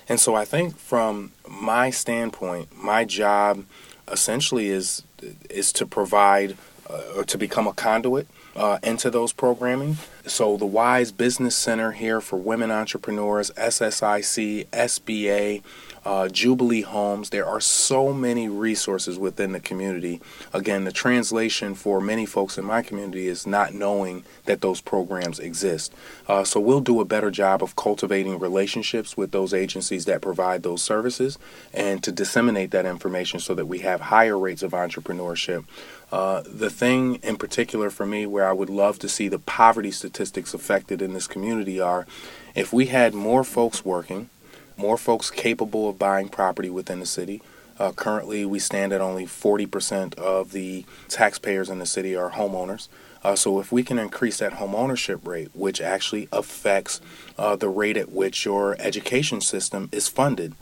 And 0.08 0.20
so 0.20 0.34
I 0.34 0.44
think 0.44 0.76
from 0.76 1.32
my 1.48 1.90
standpoint, 1.90 2.76
my 2.76 3.04
job 3.04 3.64
essentially 4.10 4.68
is 4.68 5.02
is 5.50 5.72
to 5.72 5.86
provide 5.86 6.56
uh, 6.88 7.02
or 7.16 7.24
to 7.24 7.36
become 7.36 7.66
a 7.66 7.72
conduit 7.72 8.26
uh, 8.56 8.78
into 8.82 9.10
those 9.10 9.32
programming. 9.32 9.96
So 10.26 10.56
the 10.56 10.66
Wise 10.66 11.12
Business 11.12 11.56
Center 11.56 11.92
here 11.92 12.20
for 12.20 12.36
women 12.36 12.70
entrepreneurs, 12.70 13.50
SSIC, 13.52 14.66
SBA, 14.66 15.62
uh, 16.08 16.26
Jubilee 16.26 16.80
Homes. 16.80 17.28
There 17.28 17.44
are 17.44 17.60
so 17.60 18.14
many 18.14 18.48
resources 18.48 19.18
within 19.18 19.52
the 19.52 19.60
community. 19.60 20.22
Again, 20.54 20.84
the 20.84 20.90
translation 20.90 21.74
for 21.74 22.00
many 22.00 22.24
folks 22.24 22.56
in 22.56 22.64
my 22.64 22.80
community 22.80 23.28
is 23.28 23.46
not 23.46 23.74
knowing 23.74 24.24
that 24.46 24.62
those 24.62 24.80
programs 24.80 25.38
exist. 25.38 25.92
Uh, 26.26 26.44
so 26.44 26.60
we'll 26.60 26.80
do 26.80 27.02
a 27.02 27.04
better 27.04 27.30
job 27.30 27.62
of 27.62 27.76
cultivating 27.76 28.38
relationships 28.38 29.18
with 29.18 29.32
those 29.32 29.52
agencies 29.52 30.06
that 30.06 30.22
provide 30.22 30.62
those 30.62 30.80
services 30.80 31.38
and 31.74 32.02
to 32.02 32.10
disseminate 32.10 32.70
that 32.70 32.86
information 32.86 33.38
so 33.38 33.54
that 33.54 33.66
we 33.66 33.80
have 33.80 34.00
higher 34.00 34.38
rates 34.38 34.62
of 34.62 34.72
entrepreneurship. 34.72 35.66
Uh, 36.10 36.42
the 36.46 36.70
thing 36.70 37.16
in 37.16 37.36
particular 37.36 37.90
for 37.90 38.06
me 38.06 38.24
where 38.24 38.48
I 38.48 38.52
would 38.54 38.70
love 38.70 38.98
to 39.00 39.10
see 39.10 39.28
the 39.28 39.38
poverty 39.38 39.90
statistics 39.90 40.54
affected 40.54 41.02
in 41.02 41.12
this 41.12 41.26
community 41.26 41.78
are 41.78 42.06
if 42.54 42.72
we 42.72 42.86
had 42.86 43.12
more 43.12 43.44
folks 43.44 43.84
working, 43.84 44.30
more 44.78 44.96
folks 44.96 45.30
capable 45.30 45.88
of 45.88 45.98
buying 45.98 46.28
property 46.28 46.70
within 46.70 47.00
the 47.00 47.06
city. 47.06 47.42
Uh, 47.78 47.92
currently, 47.92 48.44
we 48.44 48.58
stand 48.58 48.92
at 48.92 49.00
only 49.00 49.26
40% 49.26 50.14
of 50.14 50.52
the 50.52 50.84
taxpayers 51.08 51.68
in 51.68 51.78
the 51.78 51.86
city 51.86 52.16
are 52.16 52.30
homeowners. 52.30 52.88
Uh, 53.22 53.36
so, 53.36 53.60
if 53.60 53.70
we 53.70 53.82
can 53.82 53.98
increase 53.98 54.38
that 54.38 54.54
home 54.54 54.74
ownership 54.74 55.26
rate, 55.26 55.50
which 55.52 55.80
actually 55.80 56.28
affects 56.32 57.00
uh, 57.36 57.56
the 57.56 57.68
rate 57.68 57.96
at 57.96 58.10
which 58.10 58.44
your 58.44 58.76
education 58.80 59.40
system 59.40 59.88
is 59.92 60.08
funded, 60.08 60.54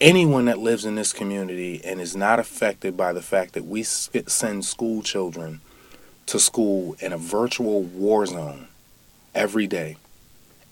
anyone 0.00 0.46
that 0.46 0.58
lives 0.58 0.84
in 0.84 0.96
this 0.96 1.12
community 1.12 1.80
and 1.84 2.00
is 2.00 2.16
not 2.16 2.38
affected 2.38 2.96
by 2.96 3.12
the 3.12 3.22
fact 3.22 3.52
that 3.54 3.64
we 3.64 3.82
send 3.82 4.64
school 4.64 5.02
children 5.02 5.60
to 6.26 6.38
school 6.38 6.96
in 6.98 7.12
a 7.12 7.18
virtual 7.18 7.82
war 7.82 8.26
zone 8.26 8.66
every 9.34 9.66
day 9.66 9.96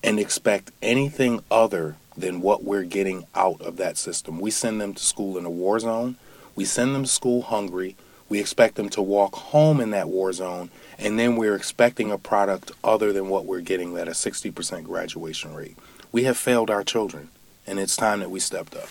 and 0.03 0.19
expect 0.19 0.73
anything 0.83 1.43
other 1.51 1.97
than 2.17 2.41
what 2.41 2.65
we're 2.65 2.85
getting 2.85 3.27
out 3.35 3.61
of 3.61 3.77
that 3.77 3.97
system. 3.97 4.41
We 4.41 4.51
send 4.51 4.81
them 4.81 4.95
to 4.95 5.03
school 5.03 5.39
in 5.39 5.45
a 5.45 5.51
war 5.51 5.79
zone. 5.79 6.17
We 6.55 6.65
send 6.65 6.95
them 6.95 7.05
to 7.05 7.09
school 7.09 7.43
hungry. 7.43 7.97
We 8.29 8.39
expect 8.39 8.77
them 8.77 8.89
to 8.91 9.03
walk 9.03 9.35
home 9.35 9.81
in 9.81 9.91
that 9.91 10.09
war 10.09 10.33
zone, 10.33 10.71
and 10.99 11.19
then 11.19 11.35
we're 11.35 11.57
expecting 11.57 12.13
a 12.13 12.19
product 12.19 12.71
other 12.85 13.13
than 13.13 13.29
what 13.29 13.45
we're 13.45 13.61
getting 13.61 13.97
at 13.99 14.07
a 14.07 14.13
60% 14.13 14.85
graduation 14.85 15.53
rate. 15.53 15.77
We 16.13 16.25
have 16.25 16.37
failed 16.37 16.71
our 16.71 16.85
children, 16.85 17.31
and 17.67 17.81
it's 17.81 17.97
time 17.97 18.21
that 18.21 18.31
we 18.31 18.39
stepped 18.39 18.77
up. 18.77 18.89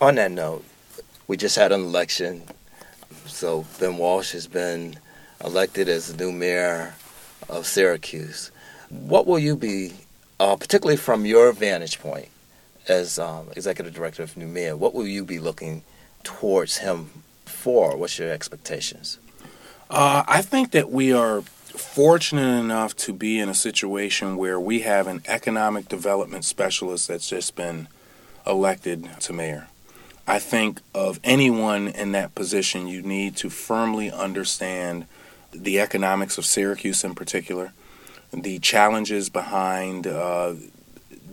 On 0.00 0.14
that 0.14 0.30
note, 0.30 0.64
we 1.26 1.36
just 1.36 1.56
had 1.56 1.72
an 1.72 1.80
election, 1.80 2.44
so 3.26 3.66
Ben 3.80 3.98
Walsh 3.98 4.30
has 4.32 4.46
been 4.46 4.96
elected 5.44 5.88
as 5.88 6.14
the 6.14 6.24
new 6.24 6.30
mayor 6.30 6.94
of 7.48 7.66
Syracuse. 7.66 8.52
What 8.88 9.26
will 9.26 9.40
you 9.40 9.56
be 9.56 9.94
uh, 10.40 10.56
particularly 10.56 10.96
from 10.96 11.26
your 11.26 11.52
vantage 11.52 12.00
point 12.00 12.28
as 12.88 13.18
um, 13.18 13.48
executive 13.54 13.94
director 13.94 14.22
of 14.22 14.36
Mayor, 14.36 14.76
what 14.76 14.94
will 14.94 15.06
you 15.06 15.24
be 15.24 15.38
looking 15.38 15.82
towards 16.22 16.78
him 16.78 17.22
for? 17.44 17.96
What's 17.96 18.18
your 18.18 18.30
expectations? 18.30 19.18
Uh, 19.90 20.22
I 20.26 20.42
think 20.42 20.70
that 20.72 20.90
we 20.90 21.12
are 21.12 21.42
fortunate 21.42 22.58
enough 22.58 22.96
to 22.96 23.12
be 23.12 23.38
in 23.38 23.48
a 23.48 23.54
situation 23.54 24.36
where 24.36 24.58
we 24.58 24.80
have 24.80 25.06
an 25.06 25.22
economic 25.26 25.88
development 25.88 26.44
specialist 26.44 27.08
that's 27.08 27.28
just 27.28 27.54
been 27.56 27.88
elected 28.46 29.08
to 29.20 29.32
mayor. 29.32 29.68
I 30.26 30.38
think 30.38 30.80
of 30.94 31.20
anyone 31.24 31.88
in 31.88 32.12
that 32.12 32.34
position, 32.34 32.86
you 32.86 33.02
need 33.02 33.36
to 33.36 33.48
firmly 33.48 34.10
understand 34.10 35.06
the 35.52 35.80
economics 35.80 36.36
of 36.36 36.44
Syracuse 36.44 37.02
in 37.02 37.14
particular 37.14 37.72
the 38.32 38.58
challenges 38.58 39.28
behind 39.28 40.06
uh, 40.06 40.54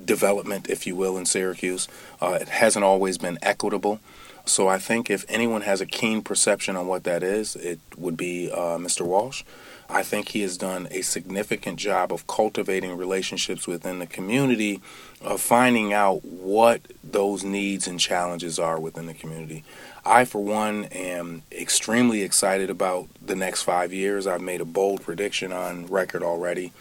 development, 0.06 0.70
if 0.70 0.88
you 0.88 0.96
will, 0.96 1.18
in 1.18 1.25
Syracuse. 1.25 1.88
Uh, 2.22 2.38
it 2.42 2.50
hasn't 2.50 2.86
always 2.86 3.18
been 3.18 3.38
equitable. 3.42 4.00
So 4.46 4.68
I 4.68 4.78
think 4.78 5.10
if 5.10 5.25
anyone 5.28 5.62
has 5.62 5.82
a 5.82 5.86
keen 5.86 6.22
perception 6.22 6.75
on 6.75 6.88
what 6.88 7.04
that 7.04 7.24
is, 7.24 7.56
it 7.56 7.80
would 7.98 8.16
be 8.16 8.52
uh, 8.52 8.78
Mr. 8.78 9.06
Walsh. 9.06 9.44
I 9.89 10.04
think 10.04 10.30
he 10.30 10.42
has 10.42 10.58
done 10.58 10.88
a 10.89 11.01
significant 11.01 11.77
job 11.77 12.12
of 12.12 12.25
cultivating 12.27 12.98
relationships 12.98 13.68
within 13.68 14.00
the 14.00 14.08
community, 14.08 14.82
of 15.22 15.42
finding 15.42 15.94
out 15.94 16.24
what 16.25 16.82
those 17.04 17.44
needs 17.44 17.88
and 17.88 18.00
challenges 18.00 18.58
are 18.58 18.80
within 18.80 19.06
the 19.06 19.13
community. 19.13 19.63
I, 20.06 20.25
for 20.25 20.44
one, 20.44 20.86
am 20.86 21.44
extremely 21.51 22.22
excited 22.22 22.70
about 22.70 23.08
the 23.22 23.36
next 23.36 23.63
five 23.63 23.94
years. 23.94 24.27
I've 24.27 24.42
made 24.42 24.62
a 24.62 24.65
bold 24.65 25.01
prediction 25.04 25.51
on 25.51 25.88
record 25.88 26.24
already, 26.24 26.72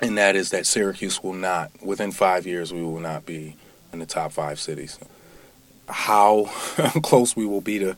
and 0.00 0.16
that 0.18 0.36
is 0.36 0.50
that 0.50 0.66
Syracuse 0.66 1.22
will 1.22 1.32
not, 1.32 1.70
within 1.80 2.12
five 2.12 2.46
years, 2.46 2.72
we 2.72 2.82
will 2.82 3.00
not 3.00 3.26
be 3.26 3.56
in 3.92 3.98
the 3.98 4.06
top 4.06 4.32
five 4.32 4.58
cities. 4.58 4.98
How 5.88 6.44
close 7.02 7.36
we 7.36 7.46
will 7.46 7.60
be 7.60 7.78
to 7.80 7.96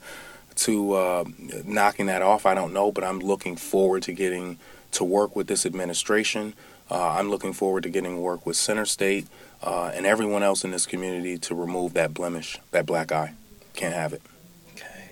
to 0.56 0.92
uh, 0.92 1.24
knocking 1.64 2.06
that 2.06 2.22
off, 2.22 2.46
I 2.46 2.54
don't 2.54 2.72
know, 2.72 2.92
but 2.92 3.04
I'm 3.04 3.18
looking 3.18 3.56
forward 3.56 4.02
to 4.04 4.12
getting 4.12 4.58
to 4.92 5.04
work 5.04 5.34
with 5.34 5.46
this 5.46 5.66
administration. 5.66 6.54
Uh, 6.90 7.10
I'm 7.10 7.30
looking 7.30 7.52
forward 7.52 7.82
to 7.84 7.88
getting 7.88 8.20
work 8.20 8.46
with 8.46 8.56
Center 8.56 8.84
State 8.84 9.26
uh, 9.62 9.90
and 9.94 10.06
everyone 10.06 10.42
else 10.42 10.64
in 10.64 10.70
this 10.70 10.86
community 10.86 11.38
to 11.38 11.54
remove 11.54 11.94
that 11.94 12.14
blemish, 12.14 12.58
that 12.70 12.86
black 12.86 13.10
eye. 13.10 13.34
Can't 13.74 13.94
have 13.94 14.12
it. 14.12 14.22
Okay. 14.76 15.10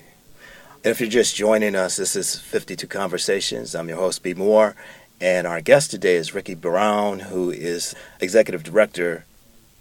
If 0.83 1.01
you're 1.01 1.09
just 1.09 1.35
joining 1.35 1.75
us, 1.75 1.97
this 1.97 2.15
is 2.15 2.37
52 2.39 2.87
Conversations. 2.87 3.75
I'm 3.75 3.89
your 3.89 3.97
host, 3.97 4.23
B. 4.23 4.33
Moore, 4.33 4.75
and 5.19 5.47
our 5.47 5.61
guest 5.61 5.91
today 5.91 6.15
is 6.15 6.33
Ricky 6.33 6.55
Brown, 6.55 7.19
who 7.19 7.51
is 7.51 7.95
Executive 8.21 8.63
Director 8.63 9.25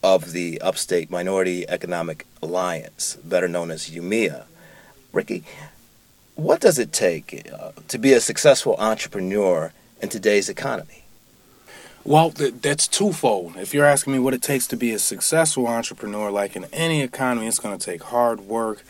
of 0.02 0.32
the 0.32 0.60
Upstate 0.60 1.10
Minority 1.10 1.68
Economic 1.68 2.26
Alliance, 2.42 3.18
better 3.22 3.46
known 3.46 3.70
as 3.70 3.90
UMEA. 3.90 4.44
Ricky, 5.12 5.44
what 6.34 6.60
does 6.60 6.78
it 6.78 6.92
take 6.92 7.48
uh, 7.52 7.72
to 7.88 7.98
be 7.98 8.12
a 8.12 8.20
successful 8.20 8.76
entrepreneur 8.78 9.72
in 10.00 10.08
today's 10.08 10.48
economy? 10.48 11.04
Well, 12.04 12.30
th- 12.30 12.54
that's 12.62 12.88
twofold. 12.88 13.56
If 13.56 13.74
you're 13.74 13.84
asking 13.84 14.14
me 14.14 14.18
what 14.18 14.34
it 14.34 14.42
takes 14.42 14.66
to 14.68 14.76
be 14.76 14.92
a 14.92 14.98
successful 14.98 15.68
entrepreneur, 15.68 16.30
like 16.30 16.56
in 16.56 16.64
any 16.72 17.02
economy, 17.02 17.46
it's 17.46 17.58
going 17.58 17.78
to 17.78 17.84
take 17.84 18.02
hard 18.04 18.40
work, 18.40 18.82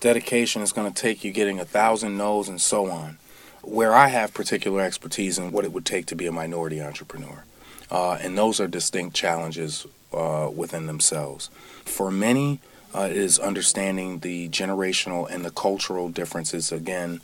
dedication. 0.00 0.62
It's 0.62 0.72
going 0.72 0.92
to 0.92 1.02
take 1.02 1.24
you 1.24 1.32
getting 1.32 1.58
a 1.60 1.64
thousand 1.64 2.16
no's 2.18 2.48
and 2.48 2.60
so 2.60 2.90
on. 2.90 3.18
Where 3.62 3.94
I 3.94 4.08
have 4.08 4.34
particular 4.34 4.82
expertise 4.82 5.38
in 5.38 5.52
what 5.52 5.64
it 5.64 5.72
would 5.72 5.86
take 5.86 6.06
to 6.06 6.16
be 6.16 6.26
a 6.26 6.32
minority 6.32 6.80
entrepreneur. 6.80 7.44
Uh, 7.90 8.14
and 8.20 8.36
those 8.36 8.60
are 8.60 8.66
distinct 8.66 9.16
challenges 9.16 9.86
uh, 10.12 10.50
within 10.54 10.86
themselves. 10.86 11.48
For 11.84 12.10
many, 12.10 12.60
uh, 12.94 13.08
is 13.10 13.38
understanding 13.38 14.20
the 14.20 14.48
generational 14.48 15.28
and 15.30 15.44
the 15.44 15.50
cultural 15.50 16.08
differences 16.08 16.72
again 16.72 17.20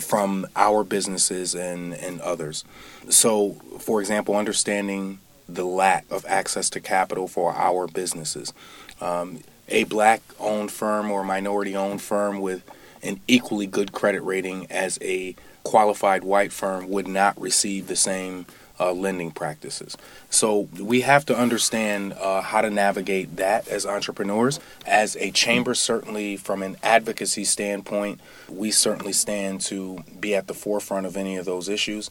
from 0.00 0.46
our 0.56 0.84
businesses 0.84 1.54
and, 1.54 1.94
and 1.94 2.20
others. 2.20 2.64
So, 3.08 3.52
for 3.78 4.00
example, 4.00 4.36
understanding 4.36 5.20
the 5.48 5.64
lack 5.64 6.04
of 6.10 6.24
access 6.26 6.68
to 6.70 6.80
capital 6.80 7.28
for 7.28 7.52
our 7.54 7.86
businesses. 7.86 8.52
Um, 9.00 9.40
a 9.68 9.84
black 9.84 10.22
owned 10.38 10.70
firm 10.70 11.10
or 11.10 11.24
minority 11.24 11.76
owned 11.76 12.02
firm 12.02 12.40
with 12.40 12.62
an 13.02 13.20
equally 13.26 13.66
good 13.66 13.92
credit 13.92 14.22
rating 14.22 14.66
as 14.70 14.98
a 15.02 15.36
qualified 15.62 16.24
white 16.24 16.52
firm 16.52 16.88
would 16.88 17.08
not 17.08 17.40
receive 17.40 17.86
the 17.86 17.96
same 17.96 18.46
uh, 18.78 18.92
lending 18.92 19.30
practices. 19.30 19.96
So 20.30 20.68
we 20.80 21.00
have 21.02 21.24
to 21.26 21.36
understand 21.36 22.12
uh, 22.14 22.42
how 22.42 22.60
to 22.60 22.70
navigate 22.70 23.36
that 23.36 23.68
as 23.68 23.86
entrepreneurs. 23.86 24.60
As 24.86 25.16
a 25.16 25.30
chamber, 25.30 25.74
certainly 25.74 26.36
from 26.36 26.62
an 26.62 26.76
advocacy 26.82 27.44
standpoint, 27.44 28.20
we 28.48 28.70
certainly 28.70 29.12
stand 29.12 29.60
to 29.62 30.04
be 30.20 30.34
at 30.34 30.46
the 30.46 30.54
forefront 30.54 31.06
of 31.06 31.16
any 31.16 31.36
of 31.36 31.44
those 31.44 31.68
issues. 31.68 32.10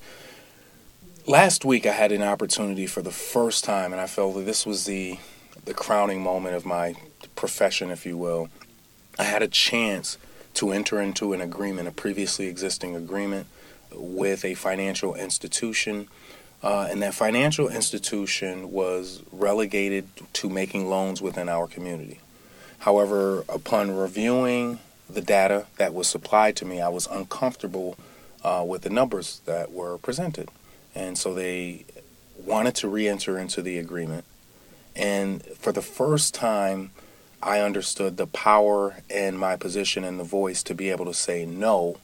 Last 1.28 1.66
week, 1.66 1.86
I 1.86 1.92
had 1.92 2.12
an 2.12 2.22
opportunity 2.22 2.86
for 2.86 3.02
the 3.02 3.12
first 3.12 3.64
time, 3.64 3.92
and 3.92 4.02
I 4.02 4.08
felt 4.08 4.36
that 4.36 4.46
this 4.46 4.66
was 4.66 4.86
the 4.86 5.18
the 5.64 5.74
crowning 5.74 6.22
moment 6.22 6.56
of 6.56 6.64
my 6.64 6.94
profession, 7.36 7.90
if 7.90 8.06
you 8.06 8.16
will. 8.16 8.50
I 9.18 9.24
had 9.24 9.42
a 9.42 9.48
chance 9.48 10.20
to 10.56 10.72
enter 10.72 11.02
into 11.02 11.34
an 11.34 11.42
agreement, 11.42 11.88
a 11.88 11.92
previously 11.92 12.48
existing 12.48 12.96
agreement, 12.96 13.48
with 13.92 14.46
a 14.46 14.54
financial 14.54 15.16
institution 15.16 16.08
uh, 16.66 16.88
and 16.90 17.02
that 17.04 17.14
financial 17.14 17.70
institution 17.70 18.72
was 18.72 19.22
relegated 19.32 20.10
to 20.34 20.50
making 20.50 20.90
loans 20.90 21.22
within 21.22 21.48
our 21.48 21.68
community. 21.68 22.20
However, 22.80 23.46
upon 23.48 23.96
reviewing 23.96 24.80
the 25.08 25.22
data 25.22 25.68
that 25.78 25.94
was 25.94 26.08
supplied 26.08 26.56
to 26.58 26.66
me, 26.66 26.82
I 26.82 26.90
was 26.90 27.06
uncomfortable 27.06 27.96
uh, 28.44 28.66
with 28.68 28.82
the 28.82 28.90
numbers 28.90 29.42
that 29.46 29.72
were 29.72 30.00
presented. 30.00 30.50
And 30.96 31.20
so 31.20 31.36
they 31.36 31.86
wanted 32.36 32.74
to 32.76 32.88
re 32.88 33.08
enter 33.08 33.38
into 33.38 33.62
the 33.62 33.78
agreement. 33.78 34.26
And 34.96 35.44
for 35.44 35.72
the 35.72 35.84
first 35.84 36.34
time, 36.34 36.90
I 37.44 37.60
understood 37.60 38.18
the 38.18 38.26
power 38.28 39.04
and 39.08 39.38
my 39.38 39.56
position 39.56 40.04
and 40.04 40.20
the 40.20 40.24
voice 40.24 40.64
to 40.64 40.74
be 40.74 40.90
able 40.90 41.06
to 41.06 41.14
say 41.14 41.46
no 41.46 41.98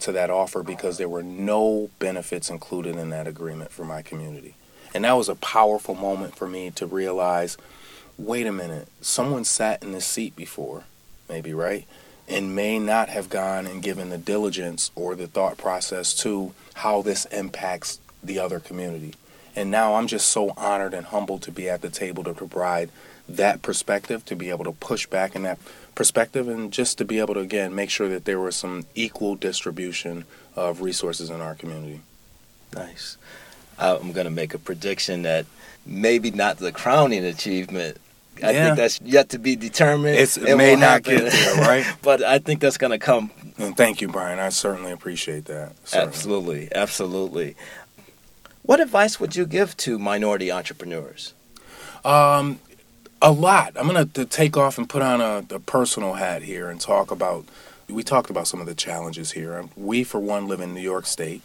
to 0.00 0.12
that 0.12 0.30
offer 0.30 0.62
because 0.62 0.98
there 0.98 1.08
were 1.08 1.22
no 1.22 1.90
benefits 1.98 2.50
included 2.50 2.96
in 2.96 3.10
that 3.10 3.26
agreement 3.26 3.70
for 3.70 3.84
my 3.84 4.02
community. 4.02 4.54
And 4.94 5.04
that 5.04 5.16
was 5.16 5.28
a 5.28 5.34
powerful 5.36 5.94
moment 5.94 6.36
for 6.36 6.48
me 6.48 6.70
to 6.72 6.86
realize 6.86 7.56
wait 8.20 8.46
a 8.46 8.52
minute, 8.52 8.86
someone 9.00 9.44
sat 9.44 9.82
in 9.82 9.92
this 9.92 10.04
seat 10.04 10.36
before, 10.36 10.84
maybe, 11.28 11.54
right? 11.54 11.86
And 12.28 12.54
may 12.54 12.78
not 12.78 13.08
have 13.08 13.30
gone 13.30 13.66
and 13.66 13.82
given 13.82 14.10
the 14.10 14.18
diligence 14.18 14.90
or 14.94 15.14
the 15.14 15.26
thought 15.26 15.56
process 15.56 16.14
to 16.18 16.52
how 16.74 17.02
this 17.02 17.24
impacts 17.26 17.98
the 18.22 18.38
other 18.38 18.60
community. 18.60 19.14
And 19.56 19.70
now 19.70 19.94
I'm 19.94 20.06
just 20.06 20.28
so 20.28 20.52
honored 20.56 20.94
and 20.94 21.06
humbled 21.06 21.42
to 21.42 21.50
be 21.50 21.68
at 21.68 21.80
the 21.80 21.88
table 21.88 22.22
to 22.24 22.34
provide 22.34 22.90
that 23.28 23.62
perspective, 23.62 24.24
to 24.26 24.36
be 24.36 24.50
able 24.50 24.64
to 24.64 24.72
push 24.72 25.06
back 25.06 25.34
in 25.34 25.42
that 25.42 25.58
perspective 26.04 26.48
and 26.48 26.72
just 26.72 26.96
to 26.96 27.04
be 27.04 27.18
able 27.18 27.34
to 27.34 27.40
again 27.40 27.74
make 27.74 27.90
sure 27.90 28.08
that 28.08 28.24
there 28.24 28.40
was 28.40 28.56
some 28.56 28.86
equal 28.94 29.34
distribution 29.34 30.24
of 30.56 30.80
resources 30.80 31.28
in 31.28 31.42
our 31.42 31.54
community. 31.54 32.00
Nice. 32.74 33.18
I'm 33.78 34.12
going 34.12 34.24
to 34.24 34.30
make 34.30 34.54
a 34.54 34.58
prediction 34.58 35.20
that 35.24 35.44
maybe 35.84 36.30
not 36.30 36.56
the 36.56 36.72
crowning 36.72 37.22
achievement. 37.22 37.98
I 38.42 38.52
Yeah. 38.52 38.64
think 38.64 38.76
that's 38.78 38.98
yet 39.04 39.28
to 39.30 39.38
be 39.38 39.56
determined. 39.56 40.14
It's- 40.14 40.38
it 40.38 40.56
may 40.56 40.70
won't 40.70 40.80
not 40.80 41.04
happen. 41.06 41.18
get 41.24 41.32
there, 41.32 41.54
right? 41.68 41.84
but 42.02 42.22
I 42.22 42.38
think 42.38 42.60
that's 42.60 42.78
going 42.78 42.92
to 42.92 42.98
come. 42.98 43.30
And 43.58 43.76
thank 43.76 44.00
you, 44.00 44.08
Brian. 44.08 44.38
I 44.38 44.48
certainly 44.48 44.92
appreciate 44.92 45.44
that. 45.46 45.72
Certainly. 45.84 46.08
Absolutely, 46.08 46.68
absolutely. 46.74 47.56
What 48.62 48.80
advice 48.80 49.20
would 49.20 49.36
you 49.36 49.44
give 49.44 49.76
to 49.78 49.98
minority 49.98 50.50
entrepreneurs? 50.50 51.34
Um, 52.06 52.58
a 53.22 53.30
lot. 53.32 53.72
I'm 53.76 53.86
gonna 53.86 54.06
take 54.06 54.56
off 54.56 54.78
and 54.78 54.88
put 54.88 55.02
on 55.02 55.20
a, 55.20 55.44
a 55.54 55.60
personal 55.60 56.14
hat 56.14 56.42
here 56.42 56.70
and 56.70 56.80
talk 56.80 57.10
about. 57.10 57.44
We 57.88 58.02
talked 58.02 58.30
about 58.30 58.46
some 58.46 58.60
of 58.60 58.66
the 58.66 58.74
challenges 58.74 59.32
here. 59.32 59.58
Um, 59.58 59.70
We, 59.76 60.04
for 60.04 60.20
one, 60.20 60.46
live 60.46 60.60
in 60.60 60.74
New 60.74 60.80
York 60.80 61.06
State. 61.06 61.42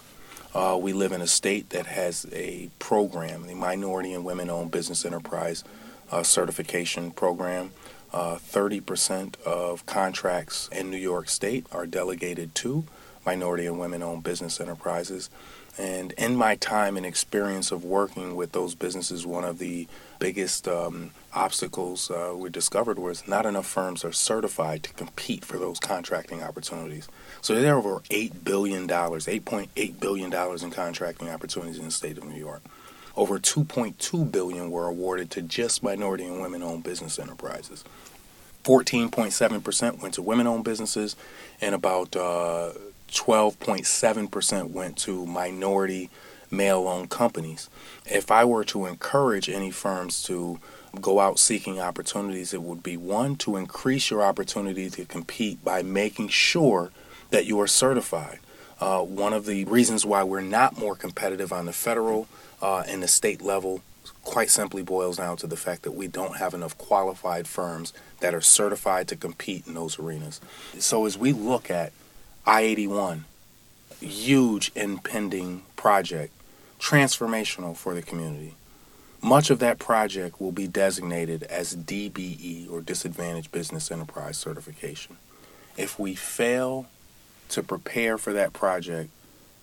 Uh, 0.53 0.77
we 0.79 0.93
live 0.93 1.11
in 1.11 1.21
a 1.21 1.27
state 1.27 1.71
that 1.71 1.88
has 1.88 2.25
a 2.31 2.69
program, 2.79 3.45
the 3.47 3.55
Minority 3.55 4.13
and 4.13 4.23
Women-Owned 4.23 4.71
Business 4.71 5.03
Enterprise 5.03 5.63
uh, 6.11 6.23
Certification 6.23 7.11
Program. 7.11 7.71
Uh, 8.13 8.35
30% 8.35 9.41
of 9.41 9.85
contracts 9.85 10.69
in 10.71 10.89
New 10.89 10.97
York 10.97 11.27
State 11.27 11.65
are 11.73 11.85
delegated 11.85 12.55
to 12.55 12.85
minority 13.25 13.65
and 13.65 13.79
women-owned 13.79 14.23
business 14.23 14.61
enterprises. 14.61 15.29
And 15.77 16.13
in 16.13 16.35
my 16.38 16.55
time 16.55 16.95
and 16.95 17.05
experience 17.05 17.71
of 17.71 17.83
working 17.83 18.35
with 18.35 18.53
those 18.53 18.75
businesses, 18.75 19.25
one 19.25 19.43
of 19.43 19.57
the 19.57 19.88
biggest 20.19 20.67
um, 20.67 21.11
obstacles 21.36 22.10
uh, 22.10 22.34
we 22.36 22.50
discovered 22.50 22.98
was 22.98 23.28
not 23.28 23.45
enough 23.45 23.67
firms 23.67 24.06
are 24.06 24.13
certified 24.13 24.84
to 24.84 24.93
compete 24.93 25.43
for 25.43 25.58
those 25.58 25.80
contracting 25.80 26.41
opportunities. 26.41 27.08
So 27.41 27.54
there 27.54 27.76
are 27.76 27.78
over 27.78 28.00
$8 28.10 28.43
billion, 28.43 28.88
$8.8 28.88 30.00
billion 30.00 30.34
in 30.63 30.71
contracting 30.71 31.30
opportunities 31.30 31.78
in 31.78 31.86
the 31.86 31.91
state 31.91 32.17
of 32.17 32.24
New 32.24 32.39
York. 32.39 32.63
Over 33.17 33.39
2.2 33.39 34.32
billion 34.32 34.71
were 34.71 34.88
awarded 34.88 35.30
to 35.32 35.41
just 35.41 35.84
minority 35.84 36.26
and 36.26 36.41
women-owned 36.41 36.84
business 36.84 37.19
enterprises. 37.19 37.84
14.7% 38.63 40.02
went 40.02 40.13
to 40.15 40.21
women-owned 40.21 40.63
businesses, 40.63 41.15
and 41.62 41.76
about 41.76 42.15
uh, 42.15 42.71
12.7% 43.10 44.71
went 44.71 44.98
to 44.98 45.26
minority 45.26 46.10
male-owned 46.52 47.10
companies. 47.10 47.69
If 48.06 48.32
I 48.32 48.43
were 48.43 48.65
to 48.65 48.86
encourage 48.86 49.50
any 49.50 49.71
firms 49.71 50.24
to 50.24 50.60
go 51.01 51.19
out 51.19 51.39
seeking 51.39 51.79
opportunities, 51.79 52.53
it 52.53 52.62
would 52.62 52.84
be 52.84 52.97
one 52.97 53.36
to 53.38 53.55
increase 53.55 54.10
your 54.10 54.23
opportunity 54.23 54.89
to 54.89 55.05
compete 55.05 55.63
by 55.63 55.81
making 55.81 56.29
sure 56.29 56.91
that 57.29 57.45
you 57.45 57.60
are 57.60 57.67
certified. 57.67 58.39
Uh, 58.79 59.01
one 59.01 59.34
of 59.34 59.45
the 59.45 59.63
reasons 59.65 60.05
why 60.05 60.23
we're 60.23 60.41
not 60.41 60.77
more 60.77 60.95
competitive 60.95 61.53
on 61.53 61.65
the 61.65 61.73
federal 61.73 62.27
uh, 62.62 62.84
and 62.88 63.01
the 63.01 63.08
state 63.08 63.41
level 63.41 63.81
quite 64.23 64.49
simply 64.49 64.81
boils 64.81 65.17
down 65.17 65.38
to 65.38 65.47
the 65.47 65.55
fact 65.55 65.84
that 65.84 65.91
we 65.91 66.08
don't 66.08 66.38
have 66.38 66.53
enough 66.53 66.77
qualified 66.77 67.47
firms 67.47 67.93
that 68.19 68.34
are 68.34 68.41
certified 68.41 69.08
to 69.08 69.15
compete 69.15 69.65
in 69.67 69.73
those 69.75 69.99
arenas. 69.99 70.41
So 70.79 71.05
as 71.05 71.17
we 71.17 71.31
look 71.31 71.69
at 71.69 71.93
I 72.45 72.62
81, 72.62 73.25
huge 74.01 74.71
impending 74.75 75.63
project, 75.75 76.34
transformational 76.79 77.75
for 77.75 77.93
the 77.93 78.01
community. 78.01 78.55
Much 79.25 79.49
of 79.49 79.57
that 79.57 79.79
project 79.79 80.39
will 80.39 80.51
be 80.51 80.67
designated 80.67 81.41
as 81.41 81.75
DBE 81.75 82.71
or 82.71 82.79
Disadvantaged 82.79 83.51
Business 83.51 83.89
Enterprise 83.89 84.38
Certification. 84.38 85.17
If 85.75 85.97
we 85.97 86.13
fail 86.13 86.85
to 87.49 87.63
prepare 87.63 88.19
for 88.19 88.33
that 88.33 88.53
project 88.53 89.09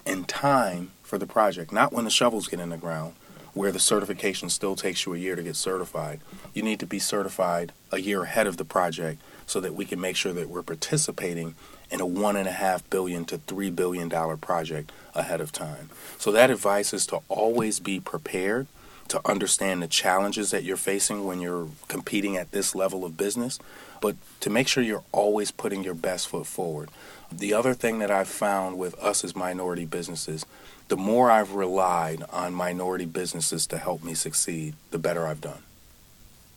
in 0.05 0.25
time 0.25 0.91
for 1.05 1.17
the 1.17 1.29
project, 1.29 1.71
not 1.71 1.93
when 1.93 2.05
the 2.05 2.11
shovels 2.11 2.49
get 2.49 2.59
in 2.59 2.71
the 2.71 2.77
ground, 2.77 3.15
where 3.55 3.71
the 3.71 3.79
certification 3.79 4.51
still 4.51 4.75
takes 4.75 5.07
you 5.07 5.15
a 5.15 5.19
year 5.19 5.37
to 5.37 5.45
get 5.45 5.55
certified. 5.55 6.19
You 6.53 6.65
need 6.65 6.81
to 6.81 6.87
be 6.87 6.99
certified 6.99 7.71
a 7.93 8.01
year 8.01 8.25
ahead 8.25 8.49
of 8.49 8.57
the 8.57 8.65
project 8.65 9.23
so 9.47 9.61
that 9.61 9.77
we 9.77 9.85
can 9.85 10.01
make 10.01 10.17
sure 10.17 10.33
that 10.33 10.49
we're 10.49 10.63
participating 10.65 11.55
in 11.89 12.01
a 12.01 12.07
one 12.07 12.35
and 12.35 12.49
a 12.49 12.53
half 12.53 12.91
billion 12.91 13.25
to 13.27 13.39
three 13.39 13.71
billion 13.71 14.09
dollar 14.09 14.37
project 14.37 14.91
ahead 15.15 15.41
of 15.41 15.53
time. 15.53 15.89
So 16.19 16.33
that 16.33 16.51
advice 16.51 16.93
is 16.93 17.07
to 17.07 17.21
always 17.29 17.79
be 17.79 18.01
prepared 18.01 18.67
to 19.09 19.21
understand 19.29 19.83
the 19.83 19.89
challenges 19.89 20.51
that 20.51 20.65
you're 20.65 20.77
facing 20.77 21.25
when 21.25 21.41
you're 21.41 21.69
competing 21.89 22.37
at 22.37 22.53
this 22.53 22.75
level 22.75 23.05
of 23.05 23.17
business, 23.17 23.59
but 24.01 24.17
to 24.41 24.51
make 24.51 24.69
sure 24.69 24.83
you're 24.83 25.05
always 25.13 25.51
putting 25.51 25.85
your 25.85 25.95
best 25.95 26.29
foot 26.29 26.47
forward. 26.47 26.89
The 27.31 27.55
other 27.55 27.75
thing 27.75 27.99
that 28.01 28.11
I've 28.11 28.29
found 28.29 28.79
with 28.79 28.99
us 28.99 29.25
as 29.25 29.35
minority 29.35 29.87
businesses, 29.87 30.45
the 30.89 30.97
more 30.97 31.31
I've 31.31 31.53
relied 31.55 32.23
on 32.31 32.53
minority 32.53 33.07
businesses 33.07 33.67
to 33.69 33.79
help 33.79 34.03
me 34.03 34.15
succeed, 34.15 34.75
the 34.91 34.99
better 34.99 35.27
I've 35.27 35.41
done. 35.41 35.63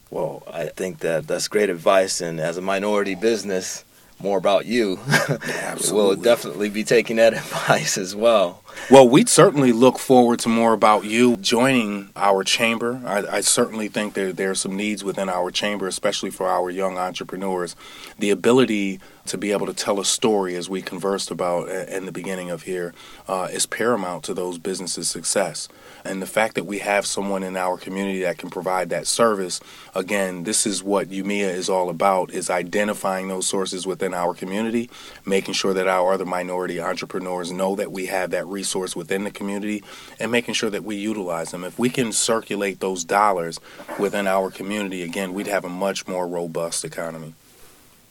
Well, 0.09 0.43
I 0.51 0.65
think 0.65 0.99
that 0.99 1.27
that's 1.27 1.47
great 1.47 1.69
advice, 1.69 2.21
and 2.21 2.39
as 2.39 2.57
a 2.57 2.61
minority 2.61 3.15
business, 3.15 3.83
more 4.19 4.37
about 4.37 4.65
you. 4.65 4.99
we'll 5.91 6.15
definitely 6.15 6.69
be 6.69 6.83
taking 6.83 7.17
that 7.17 7.33
advice 7.35 7.97
as 7.97 8.15
well. 8.15 8.61
Well, 8.89 9.07
we'd 9.07 9.29
certainly 9.29 9.71
look 9.71 9.99
forward 9.99 10.39
to 10.39 10.49
more 10.49 10.73
about 10.73 11.05
you 11.05 11.37
joining 11.37 12.09
our 12.15 12.43
chamber. 12.43 13.01
I, 13.05 13.37
I 13.37 13.41
certainly 13.41 13.87
think 13.87 14.13
that 14.13 14.37
there 14.37 14.51
are 14.51 14.55
some 14.55 14.75
needs 14.75 15.03
within 15.03 15.29
our 15.29 15.49
chamber, 15.51 15.87
especially 15.87 16.29
for 16.29 16.47
our 16.47 16.69
young 16.69 16.97
entrepreneurs. 16.97 17.75
The 18.19 18.29
ability 18.29 18.99
to 19.25 19.37
be 19.37 19.51
able 19.51 19.65
to 19.65 19.73
tell 19.73 19.99
a 19.99 20.05
story, 20.05 20.55
as 20.55 20.69
we 20.69 20.81
conversed 20.81 21.31
about 21.31 21.67
in 21.69 22.05
the 22.05 22.11
beginning 22.11 22.51
of 22.51 22.63
here, 22.63 22.93
uh, 23.27 23.47
is 23.51 23.65
paramount 23.65 24.23
to 24.23 24.33
those 24.33 24.57
businesses' 24.57 25.09
success. 25.09 25.67
And 26.03 26.21
the 26.21 26.27
fact 26.27 26.53
that 26.55 26.65
we 26.65 26.79
have 26.79 27.05
someone 27.05 27.41
in 27.41 27.57
our 27.57 27.77
community 27.77 28.21
that 28.21 28.37
can 28.37 28.51
provide 28.51 28.89
that 28.89 29.07
service, 29.07 29.59
again, 29.95 30.43
this 30.43 30.67
is 30.67 30.83
what 30.83 31.09
UMEA 31.09 31.49
is 31.49 31.69
all 31.69 31.89
about, 31.89 32.31
is 32.31 32.49
identifying 32.49 33.27
those 33.27 33.47
sources 33.47 33.87
within 33.87 34.13
our 34.13 34.35
community, 34.35 34.89
making 35.25 35.55
sure 35.55 35.73
that 35.73 35.87
our 35.87 36.13
other 36.13 36.25
minority 36.25 36.79
entrepreneurs 36.79 37.51
know 37.51 37.75
that 37.75 37.91
we 37.91 38.05
have 38.05 38.29
that 38.29 38.45
resource 38.45 38.95
within 38.95 39.23
the 39.23 39.31
community, 39.31 39.83
and 40.19 40.31
making 40.31 40.53
sure 40.53 40.69
that 40.69 40.83
we 40.83 40.95
utilize 40.95 41.49
them. 41.49 41.63
If 41.63 41.79
we 41.79 41.89
can 41.89 42.11
circulate 42.11 42.79
those 42.79 43.03
dollars 43.03 43.59
within 43.97 44.27
our 44.27 44.51
community, 44.51 45.01
again, 45.01 45.33
we'd 45.33 45.47
have 45.47 45.65
a 45.65 45.69
much 45.69 46.07
more 46.07 46.27
robust 46.27 46.85
economy. 46.85 47.33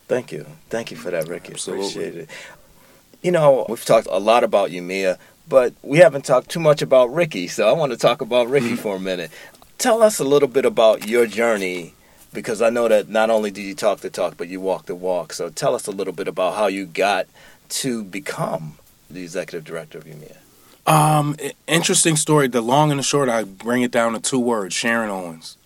Thank 0.06 0.32
you. 0.32 0.46
Thank 0.68 0.90
you 0.90 0.96
for 0.96 1.10
that, 1.10 1.28
Ricky. 1.28 1.52
Absolutely. 1.52 1.86
Appreciate 1.86 2.14
it. 2.16 2.30
You 3.22 3.32
know, 3.32 3.64
we've 3.68 3.84
talked 3.84 4.06
a 4.10 4.18
lot 4.18 4.44
about 4.44 4.70
UMEA, 4.70 5.18
but 5.48 5.72
we 5.82 5.98
haven't 5.98 6.24
talked 6.24 6.50
too 6.50 6.60
much 6.60 6.82
about 6.82 7.12
Ricky, 7.12 7.48
so 7.48 7.68
I 7.68 7.72
want 7.72 7.92
to 7.92 7.98
talk 7.98 8.20
about 8.20 8.48
Ricky 8.48 8.68
mm-hmm. 8.68 8.76
for 8.76 8.96
a 8.96 9.00
minute. 9.00 9.30
Tell 9.78 10.02
us 10.02 10.18
a 10.18 10.24
little 10.24 10.48
bit 10.48 10.66
about 10.66 11.08
your 11.08 11.26
journey 11.26 11.94
because 12.32 12.60
I 12.60 12.68
know 12.68 12.88
that 12.88 13.08
not 13.08 13.30
only 13.30 13.50
did 13.50 13.62
you 13.62 13.74
talk 13.74 14.00
the 14.00 14.10
talk, 14.10 14.36
but 14.36 14.48
you 14.48 14.60
walk 14.60 14.86
the 14.86 14.94
walk. 14.94 15.32
So 15.32 15.48
tell 15.48 15.74
us 15.74 15.86
a 15.86 15.90
little 15.90 16.12
bit 16.12 16.28
about 16.28 16.54
how 16.54 16.66
you 16.66 16.84
got 16.84 17.26
to 17.70 18.04
become 18.04 18.78
the 19.10 19.22
executive 19.22 19.64
director 19.64 19.98
of 19.98 20.04
UMEA. 20.04 20.36
Um, 20.86 21.36
interesting 21.66 22.16
story. 22.16 22.48
The 22.48 22.60
long 22.60 22.90
and 22.90 22.98
the 22.98 23.04
short, 23.04 23.30
I 23.30 23.44
bring 23.44 23.82
it 23.82 23.90
down 23.90 24.12
to 24.12 24.20
two 24.20 24.38
words: 24.38 24.74
Sharon 24.74 25.08
Owens 25.08 25.56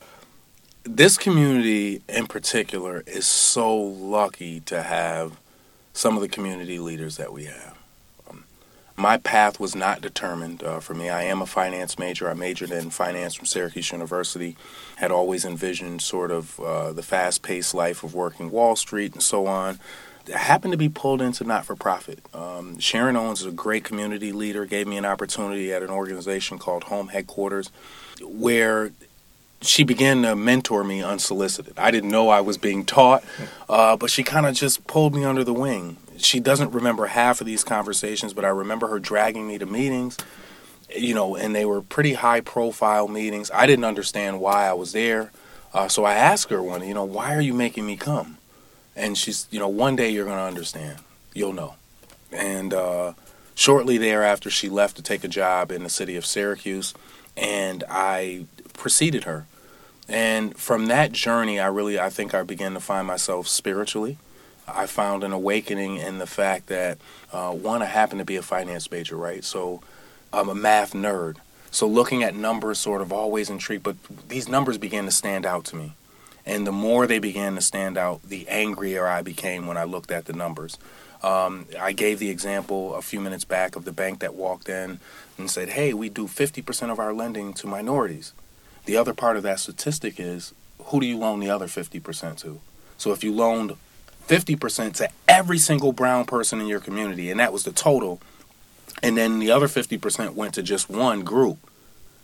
this 0.97 1.19
community 1.19 2.03
in 2.09 2.27
particular 2.27 3.05
is 3.07 3.27
so 3.27 3.77
lucky 3.77 4.61
to 4.61 4.83
have 4.83 5.39
some 5.93 6.17
of 6.17 6.23
the 6.23 6.29
community 6.29 6.79
leaders 6.79 7.17
that 7.19 7.33
we 7.33 7.45
have. 7.45 7.77
Um, 8.29 8.45
my 8.97 9.19
path 9.19 9.61
was 9.61 9.75
not 9.75 10.01
determined 10.01 10.63
uh, 10.63 10.81
for 10.81 10.95
me. 10.95 11.11
I 11.11 11.25
am 11.25 11.43
a 11.43 11.47
finance 11.47 11.99
major. 11.99 12.31
I 12.31 12.35
majored 12.35 12.71
in 12.71 12.91
finance 12.91 13.35
from 13.35 13.47
Syracuse 13.47 13.93
University. 13.93 14.57
Had 14.97 15.13
always 15.13 15.45
envisioned 15.45 16.01
sort 16.01 16.31
of 16.31 16.59
uh, 16.61 16.93
the 16.93 17.03
fast-paced 17.03 17.75
life 17.75 18.03
of 18.03 18.15
working 18.15 18.51
Wall 18.51 18.75
Street 18.75 19.13
and 19.13 19.23
so 19.23 19.47
on. 19.47 19.79
I 20.35 20.39
happened 20.39 20.73
to 20.73 20.79
be 20.79 20.89
pulled 20.89 21.23
into 21.23 21.45
not-for-profit. 21.45 22.21
Um, 22.35 22.79
Sharon 22.79 23.17
Owens 23.17 23.41
is 23.41 23.47
a 23.47 23.53
great 23.53 23.85
community 23.85 24.33
leader. 24.33 24.67
Gave 24.67 24.87
me 24.87 24.97
an 24.97 25.05
opportunity 25.05 25.73
at 25.73 25.83
an 25.83 25.91
organization 25.91 26.59
called 26.59 26.85
Home 26.85 27.09
Headquarters, 27.09 27.71
where 28.21 28.93
she 29.61 29.83
began 29.83 30.23
to 30.23 30.37
mentor 30.37 30.85
me 30.85 31.03
unsolicited. 31.03 31.75
I 31.77 31.91
didn't 31.91 32.11
know 32.11 32.29
I 32.29 32.41
was 32.41 32.59
being 32.59 32.85
taught, 32.85 33.25
uh, 33.69 33.97
but 33.97 34.11
she 34.11 34.23
kind 34.23 34.47
of 34.47 34.55
just 34.55 34.87
pulled 34.87 35.15
me 35.15 35.25
under 35.25 35.43
the 35.43 35.53
wing. 35.53 35.97
She 36.17 36.41
doesn't 36.41 36.73
remember 36.73 37.07
half 37.07 37.41
of 37.41 37.47
these 37.47 37.65
conversations, 37.65 38.33
but 38.33 38.45
I 38.45 38.49
remember 38.49 38.89
her 38.89 38.99
dragging 38.99 39.47
me 39.47 39.59
to 39.59 39.67
meetings, 39.67 40.17
you 40.95 41.15
know, 41.15 41.37
and 41.37 41.55
they 41.55 41.65
were 41.65 41.81
pretty 41.81 42.15
high 42.15 42.41
profile 42.41 43.09
meetings. 43.09 43.51
I 43.53 43.67
didn't 43.67 43.85
understand 43.85 44.41
why 44.41 44.69
I 44.69 44.73
was 44.75 44.93
there. 44.93 45.33
Uh, 45.75 45.89
so 45.89 46.05
I 46.05 46.15
asked 46.15 46.51
her 46.51 46.63
one, 46.63 46.87
you 46.87 46.95
know, 46.95 47.05
why 47.05 47.35
are 47.35 47.41
you 47.41 47.55
making 47.55 47.85
me 47.85 47.97
come? 47.97 48.39
And 48.97 49.17
she's, 49.19 49.47
you 49.51 49.59
know, 49.59 49.69
one 49.69 49.97
day 49.97 50.11
you're 50.11 50.25
going 50.25 50.39
to 50.39 50.43
understand. 50.43 50.99
You'll 51.35 51.53
know. 51.53 51.75
And 52.33 52.75
uh, 52.75 53.13
shortly 53.55 53.99
thereafter, 53.99 54.51
she 54.51 54.69
left 54.69 54.97
to 54.97 55.03
take 55.03 55.25
a 55.25 55.29
job 55.29 55.71
in 55.71 55.83
the 55.83 55.89
city 55.89 56.17
of 56.17 56.25
Syracuse. 56.27 56.95
And 57.37 57.85
I 57.89 58.47
preceded 58.79 59.25
her. 59.25 59.47
And 60.09 60.57
from 60.57 60.87
that 60.87 61.13
journey, 61.13 61.61
I 61.61 61.67
really, 61.67 62.01
I 62.01 62.09
think 62.09 62.33
I 62.33 62.43
began 62.43 62.73
to 62.73 62.81
find 62.81 63.07
myself 63.07 63.47
spiritually. 63.47 64.17
I 64.67 64.87
found 64.87 65.23
an 65.23 65.33
awakening 65.33 65.97
in 65.97 66.19
the 66.19 66.27
fact 66.27 66.69
that, 66.69 66.99
uh, 67.33 67.53
one, 67.53 67.83
I 67.83 67.87
happen 67.87 68.17
to 68.19 68.25
be 68.25 68.37
a 68.37 68.43
finance 68.43 68.91
major, 68.91 69.17
right? 69.17 69.45
So 69.45 69.83
I'm 70.33 70.49
a 70.49 70.55
math 70.55 70.95
nerd. 70.95 71.37
So 71.71 71.87
looking 71.87 72.23
at 72.23 72.35
numbers 72.35 72.79
sort 72.79 73.03
of 73.03 73.13
always 73.13 73.51
intrigued, 73.51 73.83
but 73.83 73.97
these 74.29 74.49
numbers 74.49 74.79
began 74.79 75.05
to 75.05 75.11
stand 75.11 75.45
out 75.45 75.65
to 75.67 75.77
me. 75.77 75.93
And 76.47 76.67
the 76.67 76.73
more 76.73 77.07
they 77.07 77.19
began 77.19 77.55
to 77.57 77.61
stand 77.61 77.99
out, 77.99 78.23
the 78.23 78.49
angrier 78.49 79.07
I 79.07 79.21
became 79.21 79.67
when 79.67 79.77
I 79.77 79.85
looked 79.85 80.11
at 80.11 80.25
the 80.25 80.33
numbers. 80.33 80.79
Um, 81.23 81.67
I 81.79 81.93
gave 81.93 82.19
the 82.19 82.31
example 82.31 82.95
a 82.95 83.03
few 83.03 83.21
minutes 83.21 83.45
back 83.45 83.77
of 83.77 83.85
the 83.85 83.93
bank 83.93 84.21
that 84.21 84.35
walked 84.35 84.69
in 84.69 85.01
and 85.37 85.51
said, 85.51 85.71
hey, 85.71 85.93
we 85.93 86.09
do 86.09 86.27
50% 86.27 86.91
of 86.91 86.99
our 86.99 87.13
lending 87.13 87.53
to 87.55 87.67
minorities. 87.67 88.33
The 88.89 88.97
other 88.97 89.13
part 89.13 89.37
of 89.37 89.43
that 89.43 89.61
statistic 89.61 90.15
is 90.19 90.55
who 90.85 90.99
do 90.99 91.05
you 91.05 91.19
loan 91.19 91.41
the 91.41 91.51
other 91.51 91.67
50% 91.67 92.39
to? 92.39 92.59
So 92.97 93.13
if 93.13 93.23
you 93.23 93.35
loaned 93.35 93.75
50% 94.27 94.95
to 94.95 95.11
every 95.29 95.59
single 95.59 95.93
brown 95.93 96.25
person 96.25 96.59
in 96.59 96.67
your 96.67 96.81
community, 96.81 97.31
and 97.31 97.39
that 97.39 97.53
was 97.53 97.65
the 97.65 97.71
total, 97.71 98.19
and 99.03 99.15
then 99.15 99.41
the 99.41 99.51
other 99.51 99.69
50% 99.69 100.33
went 100.33 100.55
to 100.55 100.63
just 100.63 100.89
one 100.89 101.21
group, 101.23 101.59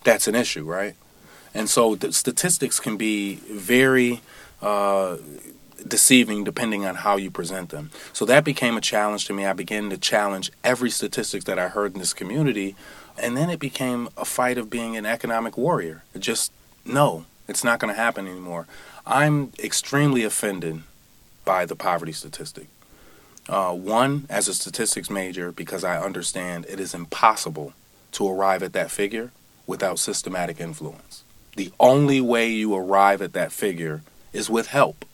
that's 0.04 0.26
an 0.26 0.34
issue, 0.34 0.64
right? 0.64 0.94
And 1.52 1.68
so 1.68 1.96
the 1.96 2.14
statistics 2.14 2.80
can 2.80 2.96
be 2.96 3.34
very 3.34 4.22
uh, 4.62 5.18
deceiving 5.86 6.44
depending 6.44 6.86
on 6.86 6.94
how 6.94 7.18
you 7.18 7.30
present 7.30 7.68
them. 7.68 7.90
So 8.14 8.24
that 8.24 8.42
became 8.42 8.78
a 8.78 8.80
challenge 8.80 9.26
to 9.26 9.34
me. 9.34 9.44
I 9.44 9.52
began 9.52 9.90
to 9.90 9.98
challenge 9.98 10.50
every 10.64 10.88
statistic 10.88 11.44
that 11.44 11.58
I 11.58 11.68
heard 11.68 11.92
in 11.92 11.98
this 11.98 12.14
community 12.14 12.74
and 13.18 13.36
then 13.36 13.50
it 13.50 13.60
became 13.60 14.08
a 14.16 14.24
fight 14.24 14.58
of 14.58 14.70
being 14.70 14.96
an 14.96 15.06
economic 15.06 15.56
warrior. 15.56 16.02
Just 16.18 16.52
no, 16.84 17.26
it's 17.48 17.64
not 17.64 17.78
going 17.78 17.92
to 17.92 18.00
happen 18.00 18.26
anymore. 18.26 18.66
I'm 19.06 19.52
extremely 19.58 20.24
offended 20.24 20.82
by 21.44 21.66
the 21.66 21.76
poverty 21.76 22.12
statistic. 22.12 22.66
Uh, 23.48 23.74
one, 23.74 24.26
as 24.30 24.48
a 24.48 24.54
statistics 24.54 25.10
major, 25.10 25.52
because 25.52 25.84
I 25.84 26.00
understand 26.00 26.64
it 26.68 26.80
is 26.80 26.94
impossible 26.94 27.74
to 28.12 28.28
arrive 28.28 28.62
at 28.62 28.72
that 28.72 28.90
figure 28.90 29.32
without 29.66 29.98
systematic 29.98 30.60
influence. 30.60 31.24
The 31.56 31.72
only 31.78 32.20
way 32.20 32.50
you 32.50 32.74
arrive 32.74 33.20
at 33.20 33.34
that 33.34 33.52
figure 33.52 34.02
is 34.32 34.48
with 34.48 34.68
help. 34.68 35.04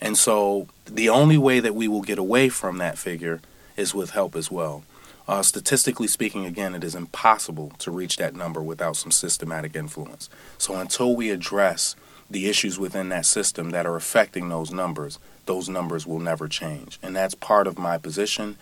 And 0.00 0.16
so 0.16 0.68
the 0.86 1.08
only 1.08 1.36
way 1.36 1.60
that 1.60 1.74
we 1.74 1.88
will 1.88 2.02
get 2.02 2.18
away 2.18 2.48
from 2.48 2.78
that 2.78 2.98
figure 2.98 3.40
is 3.76 3.94
with 3.94 4.10
help 4.10 4.34
as 4.34 4.50
well. 4.50 4.84
Uh, 5.28 5.42
statistically 5.42 6.08
speaking, 6.08 6.46
again, 6.46 6.74
it 6.74 6.82
is 6.82 6.94
impossible 6.94 7.70
to 7.78 7.90
reach 7.90 8.16
that 8.16 8.34
number 8.34 8.62
without 8.62 8.96
some 8.96 9.10
systematic 9.10 9.76
influence. 9.76 10.30
So 10.56 10.74
until 10.76 11.14
we 11.14 11.30
address 11.30 11.94
the 12.30 12.48
issues 12.48 12.78
within 12.78 13.10
that 13.10 13.26
system 13.26 13.70
that 13.70 13.86
are 13.86 13.96
affecting 13.96 14.48
those 14.48 14.70
numbers, 14.70 15.18
those 15.44 15.68
numbers 15.68 16.06
will 16.06 16.18
never 16.18 16.48
change. 16.48 16.98
And 17.02 17.14
that's 17.14 17.34
part 17.34 17.66
of 17.66 17.78
my 17.78 17.98
position 17.98 18.56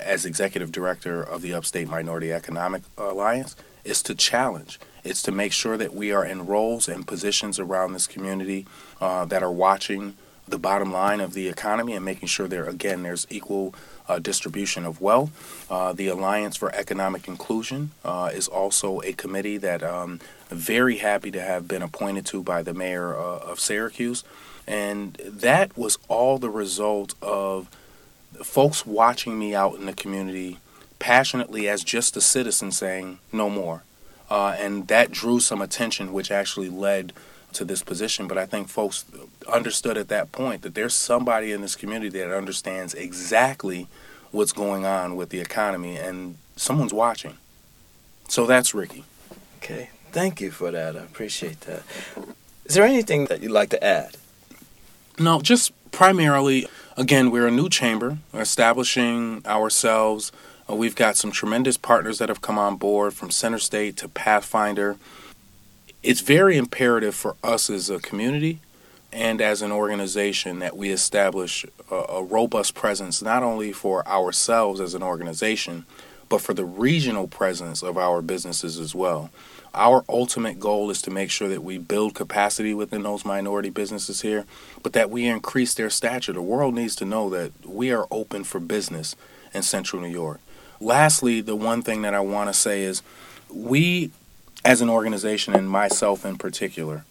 as 0.00 0.24
executive 0.24 0.72
director 0.72 1.22
of 1.22 1.42
the 1.42 1.52
Upstate 1.52 1.88
Minority 1.88 2.32
Economic 2.32 2.82
Alliance 2.96 3.54
is 3.84 4.02
to 4.04 4.14
challenge. 4.14 4.80
It's 5.04 5.22
to 5.22 5.32
make 5.32 5.52
sure 5.52 5.76
that 5.76 5.94
we 5.94 6.12
are 6.12 6.24
in 6.24 6.46
roles 6.46 6.88
and 6.88 7.06
positions 7.06 7.58
around 7.58 7.92
this 7.92 8.06
community 8.06 8.66
uh, 9.00 9.26
that 9.26 9.42
are 9.42 9.52
watching 9.52 10.16
the 10.48 10.58
bottom 10.58 10.92
line 10.92 11.20
of 11.20 11.34
the 11.34 11.48
economy 11.48 11.94
and 11.94 12.04
making 12.04 12.28
sure 12.28 12.46
there 12.46 12.66
again 12.66 13.02
there's 13.02 13.26
equal 13.30 13.74
uh, 14.08 14.18
distribution 14.18 14.84
of 14.84 15.00
wealth. 15.00 15.66
Uh, 15.70 15.92
the 15.92 16.08
Alliance 16.08 16.56
for 16.56 16.74
Economic 16.74 17.28
Inclusion 17.28 17.90
uh, 18.04 18.30
is 18.32 18.48
also 18.48 19.00
a 19.02 19.12
committee 19.12 19.56
that 19.58 19.82
um, 19.82 20.20
I'm 20.50 20.58
very 20.58 20.98
happy 20.98 21.30
to 21.32 21.40
have 21.40 21.66
been 21.66 21.82
appointed 21.82 22.26
to 22.26 22.42
by 22.42 22.62
the 22.62 22.74
mayor 22.74 23.16
uh, 23.16 23.38
of 23.38 23.60
Syracuse. 23.60 24.24
And 24.66 25.14
that 25.24 25.76
was 25.76 25.98
all 26.08 26.38
the 26.38 26.50
result 26.50 27.14
of 27.22 27.68
folks 28.42 28.84
watching 28.84 29.38
me 29.38 29.54
out 29.54 29.76
in 29.76 29.86
the 29.86 29.92
community 29.92 30.58
passionately 30.98 31.68
as 31.68 31.84
just 31.84 32.16
a 32.16 32.20
citizen 32.20 32.72
saying, 32.72 33.18
no 33.32 33.48
more. 33.50 33.82
Uh, 34.28 34.56
and 34.58 34.88
that 34.88 35.12
drew 35.12 35.38
some 35.38 35.62
attention, 35.62 36.12
which 36.12 36.30
actually 36.30 36.68
led 36.68 37.12
to 37.56 37.64
this 37.64 37.82
position. 37.82 38.28
But 38.28 38.38
I 38.38 38.46
think 38.46 38.68
folks 38.68 39.04
understood 39.52 39.96
at 39.96 40.08
that 40.08 40.32
point 40.32 40.62
that 40.62 40.74
there's 40.74 40.94
somebody 40.94 41.52
in 41.52 41.60
this 41.60 41.76
community 41.76 42.18
that 42.18 42.34
understands 42.34 42.94
exactly 42.94 43.88
what's 44.30 44.52
going 44.52 44.84
on 44.84 45.16
with 45.16 45.30
the 45.30 45.40
economy, 45.40 45.96
and 45.96 46.36
someone's 46.56 46.92
watching. 46.92 47.36
So 48.28 48.46
that's 48.46 48.74
Ricky. 48.74 49.04
Okay, 49.58 49.90
thank 50.12 50.40
you 50.40 50.50
for 50.50 50.70
that. 50.70 50.96
I 50.96 51.00
appreciate 51.00 51.60
that. 51.62 51.82
Is 52.64 52.74
there 52.74 52.84
anything 52.84 53.26
that 53.26 53.42
you'd 53.42 53.52
like 53.52 53.70
to 53.70 53.82
add? 53.82 54.16
No, 55.18 55.40
just 55.40 55.72
primarily, 55.92 56.68
again, 56.96 57.30
we're 57.30 57.46
a 57.46 57.50
new 57.50 57.68
chamber, 57.68 58.18
establishing 58.34 59.42
ourselves. 59.46 60.32
Uh, 60.68 60.74
we've 60.74 60.96
got 60.96 61.16
some 61.16 61.30
tremendous 61.30 61.76
partners 61.76 62.18
that 62.18 62.28
have 62.28 62.42
come 62.42 62.58
on 62.58 62.76
board 62.76 63.14
from 63.14 63.30
Center 63.30 63.58
State 63.58 63.96
to 63.98 64.08
Pathfinder. 64.08 64.96
It's 66.02 66.20
very 66.20 66.56
imperative 66.56 67.14
for 67.14 67.36
us 67.42 67.68
as 67.68 67.90
a 67.90 67.98
community 67.98 68.60
and 69.12 69.40
as 69.40 69.62
an 69.62 69.72
organization 69.72 70.58
that 70.60 70.76
we 70.76 70.90
establish 70.90 71.64
a, 71.90 71.94
a 71.94 72.22
robust 72.22 72.74
presence 72.74 73.22
not 73.22 73.42
only 73.42 73.72
for 73.72 74.06
ourselves 74.06 74.80
as 74.80 74.94
an 74.94 75.02
organization, 75.02 75.84
but 76.28 76.40
for 76.40 76.54
the 76.54 76.64
regional 76.64 77.26
presence 77.28 77.82
of 77.82 77.96
our 77.96 78.20
businesses 78.20 78.78
as 78.78 78.94
well. 78.94 79.30
Our 79.74 80.04
ultimate 80.08 80.58
goal 80.58 80.90
is 80.90 81.02
to 81.02 81.10
make 81.10 81.30
sure 81.30 81.48
that 81.48 81.62
we 81.62 81.76
build 81.76 82.14
capacity 82.14 82.72
within 82.72 83.02
those 83.02 83.24
minority 83.24 83.70
businesses 83.70 84.22
here, 84.22 84.46
but 84.82 84.94
that 84.94 85.10
we 85.10 85.26
increase 85.26 85.74
their 85.74 85.90
stature. 85.90 86.32
The 86.32 86.42
world 86.42 86.74
needs 86.74 86.96
to 86.96 87.04
know 87.04 87.28
that 87.30 87.52
we 87.64 87.92
are 87.92 88.06
open 88.10 88.44
for 88.44 88.58
business 88.58 89.14
in 89.52 89.62
Central 89.62 90.00
New 90.00 90.08
York. 90.08 90.40
Lastly, 90.80 91.40
the 91.40 91.56
one 91.56 91.82
thing 91.82 92.02
that 92.02 92.14
I 92.14 92.20
want 92.20 92.48
to 92.48 92.54
say 92.54 92.82
is 92.82 93.02
we, 93.50 94.10
as 94.66 94.80
an 94.80 94.90
organization, 94.90 95.54
and 95.54 95.70
myself 95.70 96.26
in 96.26 96.36
particular, 96.36 97.04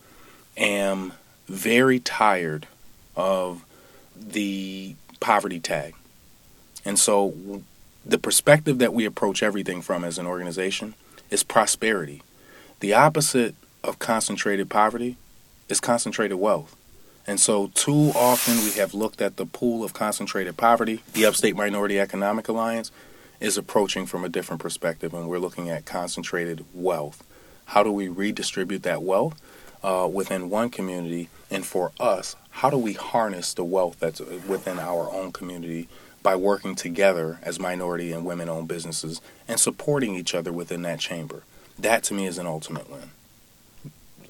am 0.57 1.13
very 1.47 2.01
tired 2.01 2.67
of 3.15 3.63
the 4.13 4.93
poverty 5.21 5.61
tag. 5.61 5.95
And 6.83 6.99
so 6.99 7.63
the 8.05 8.17
perspective 8.17 8.77
that 8.79 8.93
we 8.93 9.05
approach 9.05 9.41
everything 9.41 9.81
from 9.81 10.03
as 10.03 10.17
an 10.17 10.25
organization 10.25 10.95
is 11.31 11.43
prosperity. 11.43 12.21
The 12.81 12.93
opposite 12.93 13.55
of 13.85 13.99
concentrated 13.99 14.69
poverty 14.69 15.15
is 15.69 15.79
concentrated 15.79 16.37
wealth. 16.37 16.75
And 17.25 17.39
so, 17.39 17.71
too 17.73 18.11
often, 18.13 18.57
we 18.65 18.71
have 18.73 18.93
looked 18.93 19.21
at 19.21 19.37
the 19.37 19.45
pool 19.45 19.83
of 19.83 19.93
concentrated 19.93 20.57
poverty. 20.57 21.03
The 21.13 21.25
Upstate 21.25 21.55
Minority 21.55 21.99
Economic 21.99 22.49
Alliance 22.49 22.91
is 23.39 23.57
approaching 23.57 24.05
from 24.05 24.25
a 24.25 24.29
different 24.29 24.61
perspective, 24.61 25.13
and 25.13 25.27
we're 25.27 25.39
looking 25.39 25.69
at 25.69 25.85
concentrated 25.85 26.65
wealth. 26.73 27.24
How 27.65 27.83
do 27.83 27.91
we 27.91 28.07
redistribute 28.07 28.83
that 28.83 29.03
wealth 29.03 29.41
uh, 29.83 30.09
within 30.11 30.49
one 30.49 30.69
community? 30.69 31.29
And 31.51 31.65
for 31.65 31.91
us, 31.99 32.35
how 32.49 32.69
do 32.69 32.77
we 32.77 32.93
harness 32.93 33.53
the 33.53 33.63
wealth 33.63 33.99
that's 33.99 34.19
within 34.19 34.79
our 34.79 35.11
own 35.11 35.31
community 35.31 35.87
by 36.25 36.35
working 36.35 36.73
together 36.73 37.37
as 37.43 37.59
minority 37.59 38.11
and 38.11 38.25
women 38.25 38.49
owned 38.49 38.67
businesses 38.67 39.21
and 39.47 39.59
supporting 39.59 40.15
each 40.15 40.33
other 40.33 40.51
within 40.51 40.81
that 40.81 40.99
chamber. 40.99 41.43
That 41.77 42.03
to 42.05 42.15
me 42.15 42.25
is 42.25 42.39
an 42.39 42.47
ultimate 42.47 42.89
win. 42.89 43.11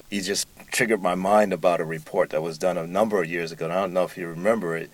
You 0.10 0.21
just 0.21 0.45
triggered 0.74 1.02
my 1.02 1.15
mind 1.15 1.54
about 1.54 1.80
a 1.80 1.86
report 1.86 2.32
that 2.32 2.41
was 2.41 2.58
done 2.58 2.78
a 2.78 2.86
number 2.86 3.24
of 3.24 3.30
years 3.30 3.54
ago. 3.54 3.67
I 3.67 3.76
don't 3.76 3.93
know 3.93 4.04
if 4.04 4.17
you 4.17 4.28
remember 4.28 4.76
it. 4.76 4.89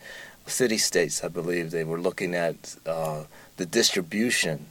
City 0.46 0.78
states, 0.78 1.24
I 1.24 1.28
believe, 1.28 1.72
they 1.72 1.84
were 1.84 2.00
looking 2.00 2.36
at 2.36 2.76
uh, 2.86 3.24
the 3.58 3.66
distribution 3.66 4.68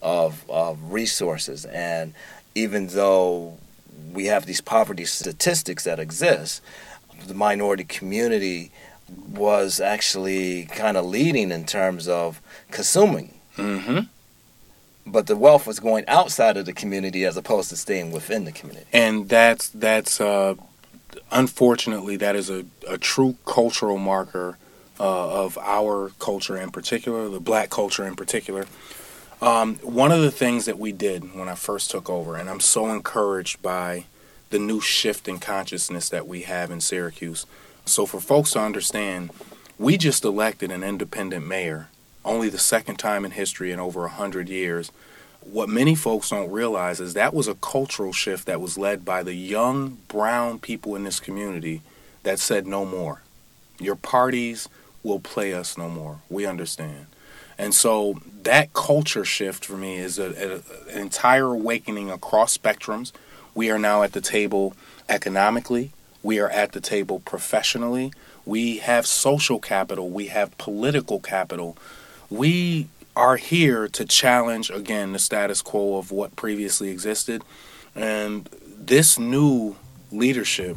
of, 0.00 0.48
of 0.48 0.92
resources. 0.92 1.66
And 1.66 2.14
even 2.54 2.88
though 2.88 3.58
we 4.12 4.26
have 4.26 4.46
these 4.46 4.60
poverty 4.60 5.04
statistics 5.04 5.84
that 5.84 5.98
exist, 5.98 6.62
the 7.26 7.34
minority 7.34 7.84
community 7.84 8.70
was 9.28 9.80
actually 9.80 10.66
kind 10.66 10.96
of 10.96 11.04
leading 11.04 11.50
in 11.50 11.64
terms 11.64 12.08
of 12.08 12.40
consuming. 12.70 13.34
Mm-hmm. 13.56 14.00
But 15.06 15.26
the 15.26 15.36
wealth 15.36 15.66
was 15.66 15.80
going 15.80 16.04
outside 16.06 16.56
of 16.56 16.66
the 16.66 16.72
community 16.72 17.24
as 17.24 17.36
opposed 17.36 17.70
to 17.70 17.76
staying 17.76 18.12
within 18.12 18.44
the 18.44 18.52
community. 18.52 18.86
And 18.92 19.28
that's 19.28 19.68
that's 19.70 20.20
uh, 20.20 20.54
unfortunately 21.32 22.16
that 22.16 22.36
is 22.36 22.50
a, 22.50 22.64
a 22.88 22.98
true 22.98 23.36
cultural 23.44 23.98
marker 23.98 24.58
uh, 25.00 25.44
of 25.44 25.58
our 25.58 26.12
culture 26.18 26.56
in 26.56 26.70
particular, 26.70 27.28
the 27.28 27.40
black 27.40 27.70
culture 27.70 28.06
in 28.06 28.14
particular. 28.14 28.66
Um, 29.42 29.76
one 29.76 30.12
of 30.12 30.20
the 30.20 30.30
things 30.30 30.66
that 30.66 30.78
we 30.78 30.92
did 30.92 31.34
when 31.34 31.48
I 31.48 31.54
first 31.54 31.90
took 31.90 32.10
over, 32.10 32.36
and 32.36 32.50
I'm 32.50 32.60
so 32.60 32.90
encouraged 32.90 33.62
by 33.62 34.04
the 34.50 34.58
new 34.58 34.80
shift 34.80 35.28
in 35.28 35.38
consciousness 35.38 36.08
that 36.10 36.26
we 36.26 36.42
have 36.42 36.70
in 36.70 36.80
Syracuse, 36.80 37.46
so, 37.90 38.06
for 38.06 38.20
folks 38.20 38.52
to 38.52 38.60
understand, 38.60 39.30
we 39.78 39.96
just 39.96 40.24
elected 40.24 40.70
an 40.70 40.84
independent 40.84 41.46
mayor, 41.46 41.88
only 42.24 42.48
the 42.48 42.58
second 42.58 42.96
time 42.96 43.24
in 43.24 43.32
history 43.32 43.72
in 43.72 43.80
over 43.80 44.02
100 44.02 44.48
years. 44.48 44.92
What 45.40 45.68
many 45.68 45.94
folks 45.94 46.30
don't 46.30 46.52
realize 46.52 47.00
is 47.00 47.14
that 47.14 47.34
was 47.34 47.48
a 47.48 47.54
cultural 47.54 48.12
shift 48.12 48.46
that 48.46 48.60
was 48.60 48.78
led 48.78 49.04
by 49.04 49.22
the 49.22 49.34
young 49.34 49.98
brown 50.06 50.58
people 50.58 50.94
in 50.94 51.04
this 51.04 51.18
community 51.18 51.82
that 52.22 52.38
said 52.38 52.66
no 52.66 52.84
more. 52.84 53.22
Your 53.80 53.96
parties 53.96 54.68
will 55.02 55.18
play 55.18 55.54
us 55.54 55.76
no 55.76 55.88
more. 55.88 56.20
We 56.28 56.46
understand. 56.46 57.06
And 57.60 57.74
so 57.74 58.20
that 58.42 58.72
culture 58.72 59.24
shift 59.24 59.66
for 59.66 59.76
me 59.76 59.98
is 59.98 60.18
a, 60.18 60.24
a, 60.24 60.94
an 60.94 60.98
entire 60.98 61.52
awakening 61.52 62.10
across 62.10 62.56
spectrums. 62.56 63.12
We 63.54 63.70
are 63.70 63.78
now 63.78 64.02
at 64.02 64.12
the 64.12 64.22
table 64.22 64.74
economically, 65.08 65.92
we 66.22 66.38
are 66.38 66.48
at 66.50 66.72
the 66.72 66.80
table 66.80 67.20
professionally. 67.20 68.12
We 68.44 68.78
have 68.78 69.06
social 69.06 69.58
capital. 69.58 70.10
We 70.10 70.26
have 70.26 70.56
political 70.58 71.20
capital. 71.20 71.76
We 72.28 72.88
are 73.16 73.36
here 73.36 73.88
to 73.88 74.04
challenge, 74.04 74.70
again, 74.70 75.12
the 75.12 75.18
status 75.18 75.62
quo 75.62 75.98
of 75.98 76.10
what 76.10 76.36
previously 76.36 76.90
existed. 76.90 77.42
And 77.94 78.48
this 78.78 79.18
new 79.18 79.76
leadership 80.12 80.76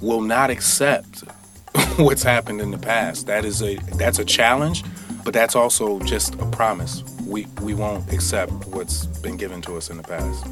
will 0.00 0.20
not 0.20 0.50
accept 0.50 1.20
what's 1.96 2.22
happened 2.22 2.60
in 2.60 2.70
the 2.70 2.78
past. 2.78 3.26
That 3.26 3.44
is 3.44 3.62
a 3.62 3.76
that's 3.96 4.18
a 4.18 4.24
challenge, 4.24 4.82
but 5.24 5.34
that's 5.34 5.56
also 5.56 5.98
just 6.00 6.34
a 6.34 6.46
promise. 6.46 7.02
We 7.26 7.46
we 7.62 7.74
won't 7.74 8.12
accept 8.12 8.52
what's 8.66 9.06
been 9.06 9.36
given 9.36 9.62
to 9.62 9.76
us 9.76 9.90
in 9.90 9.96
the 9.96 10.02
past. 10.02 10.46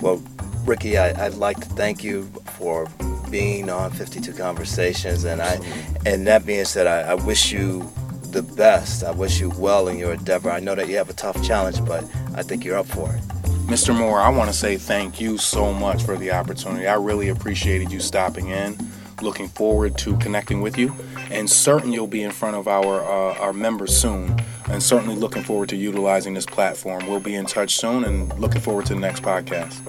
Well, 0.00 0.22
Ricky, 0.64 0.98
I, 0.98 1.28
would 1.28 1.38
like 1.38 1.60
to 1.60 1.66
thank 1.66 2.02
you 2.02 2.24
for 2.56 2.88
being 3.30 3.68
on 3.68 3.90
52 3.90 4.32
Conversations, 4.32 5.24
and 5.24 5.42
I, 5.42 5.58
and 6.06 6.26
that 6.26 6.46
being 6.46 6.64
said, 6.64 6.86
I, 6.86 7.12
I 7.12 7.14
wish 7.14 7.52
you 7.52 7.90
the 8.34 8.42
best. 8.42 9.04
I 9.04 9.10
wish 9.12 9.40
you 9.40 9.50
well 9.58 9.88
in 9.88 9.98
your 9.98 10.12
endeavor. 10.12 10.50
I 10.50 10.60
know 10.60 10.74
that 10.74 10.88
you 10.88 10.96
have 10.96 11.10
a 11.10 11.14
tough 11.14 11.42
challenge, 11.44 11.84
but 11.84 12.04
I 12.34 12.42
think 12.42 12.64
you're 12.64 12.76
up 12.76 12.86
for 12.86 13.12
it. 13.12 13.20
Mr. 13.66 13.96
Moore, 13.96 14.20
I 14.20 14.28
want 14.28 14.50
to 14.50 14.56
say 14.56 14.76
thank 14.76 15.20
you 15.20 15.38
so 15.38 15.72
much 15.72 16.02
for 16.02 16.16
the 16.16 16.32
opportunity. 16.32 16.86
I 16.86 16.94
really 16.94 17.28
appreciated 17.28 17.90
you 17.90 18.00
stopping 18.00 18.48
in. 18.48 18.76
Looking 19.22 19.48
forward 19.48 19.96
to 19.98 20.16
connecting 20.18 20.60
with 20.60 20.76
you, 20.76 20.94
and 21.30 21.48
certain 21.48 21.92
you'll 21.92 22.06
be 22.06 22.22
in 22.22 22.30
front 22.30 22.56
of 22.56 22.68
our 22.68 23.00
uh, 23.02 23.38
our 23.38 23.52
members 23.52 23.96
soon. 23.96 24.36
And 24.68 24.82
certainly 24.82 25.14
looking 25.14 25.42
forward 25.42 25.68
to 25.70 25.76
utilizing 25.76 26.34
this 26.34 26.46
platform. 26.46 27.06
We'll 27.06 27.20
be 27.20 27.34
in 27.34 27.46
touch 27.46 27.76
soon, 27.76 28.04
and 28.04 28.36
looking 28.38 28.60
forward 28.60 28.86
to 28.86 28.94
the 28.94 29.00
next 29.00 29.22
podcast. 29.22 29.80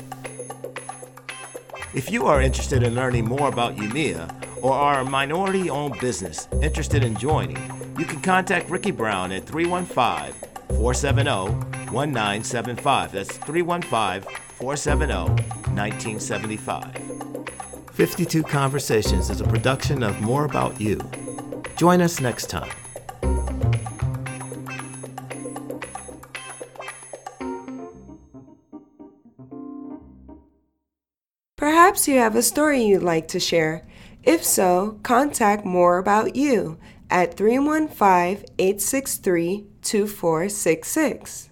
If 1.93 2.11
you 2.11 2.25
are 2.25 2.41
interested 2.41 2.83
in 2.83 2.93
learning 2.93 3.25
more 3.25 3.47
about 3.47 3.77
UMEA 3.77 4.29
or 4.61 4.73
are 4.73 4.99
a 4.99 5.05
minority 5.05 5.69
owned 5.69 5.97
business 6.01 6.49
interested 6.61 7.03
in 7.05 7.15
joining, 7.15 7.57
you 7.97 8.03
can 8.03 8.19
contact 8.21 8.69
Ricky 8.69 8.91
Brown 8.91 9.31
at 9.31 9.45
315 9.45 10.33
470 10.75 11.29
1975. 11.91 13.11
That's 13.13 13.37
315 13.37 14.29
470 14.57 15.13
1975. 15.73 17.34
52 17.95 18.43
Conversations 18.43 19.29
is 19.29 19.39
a 19.39 19.45
production 19.45 20.03
of 20.03 20.19
More 20.19 20.43
About 20.43 20.81
You. 20.81 20.99
Join 21.77 22.01
us 22.01 22.19
next 22.19 22.49
time. 22.49 22.69
Perhaps 31.55 32.09
you 32.09 32.17
have 32.17 32.35
a 32.35 32.41
story 32.41 32.83
you'd 32.83 33.01
like 33.01 33.29
to 33.29 33.39
share. 33.39 33.87
If 34.23 34.43
so, 34.43 34.99
contact 35.03 35.63
More 35.65 35.97
About 35.97 36.35
You 36.35 36.77
at 37.09 37.37
315 37.37 38.45
863 38.59 39.67
2466. 39.81 41.49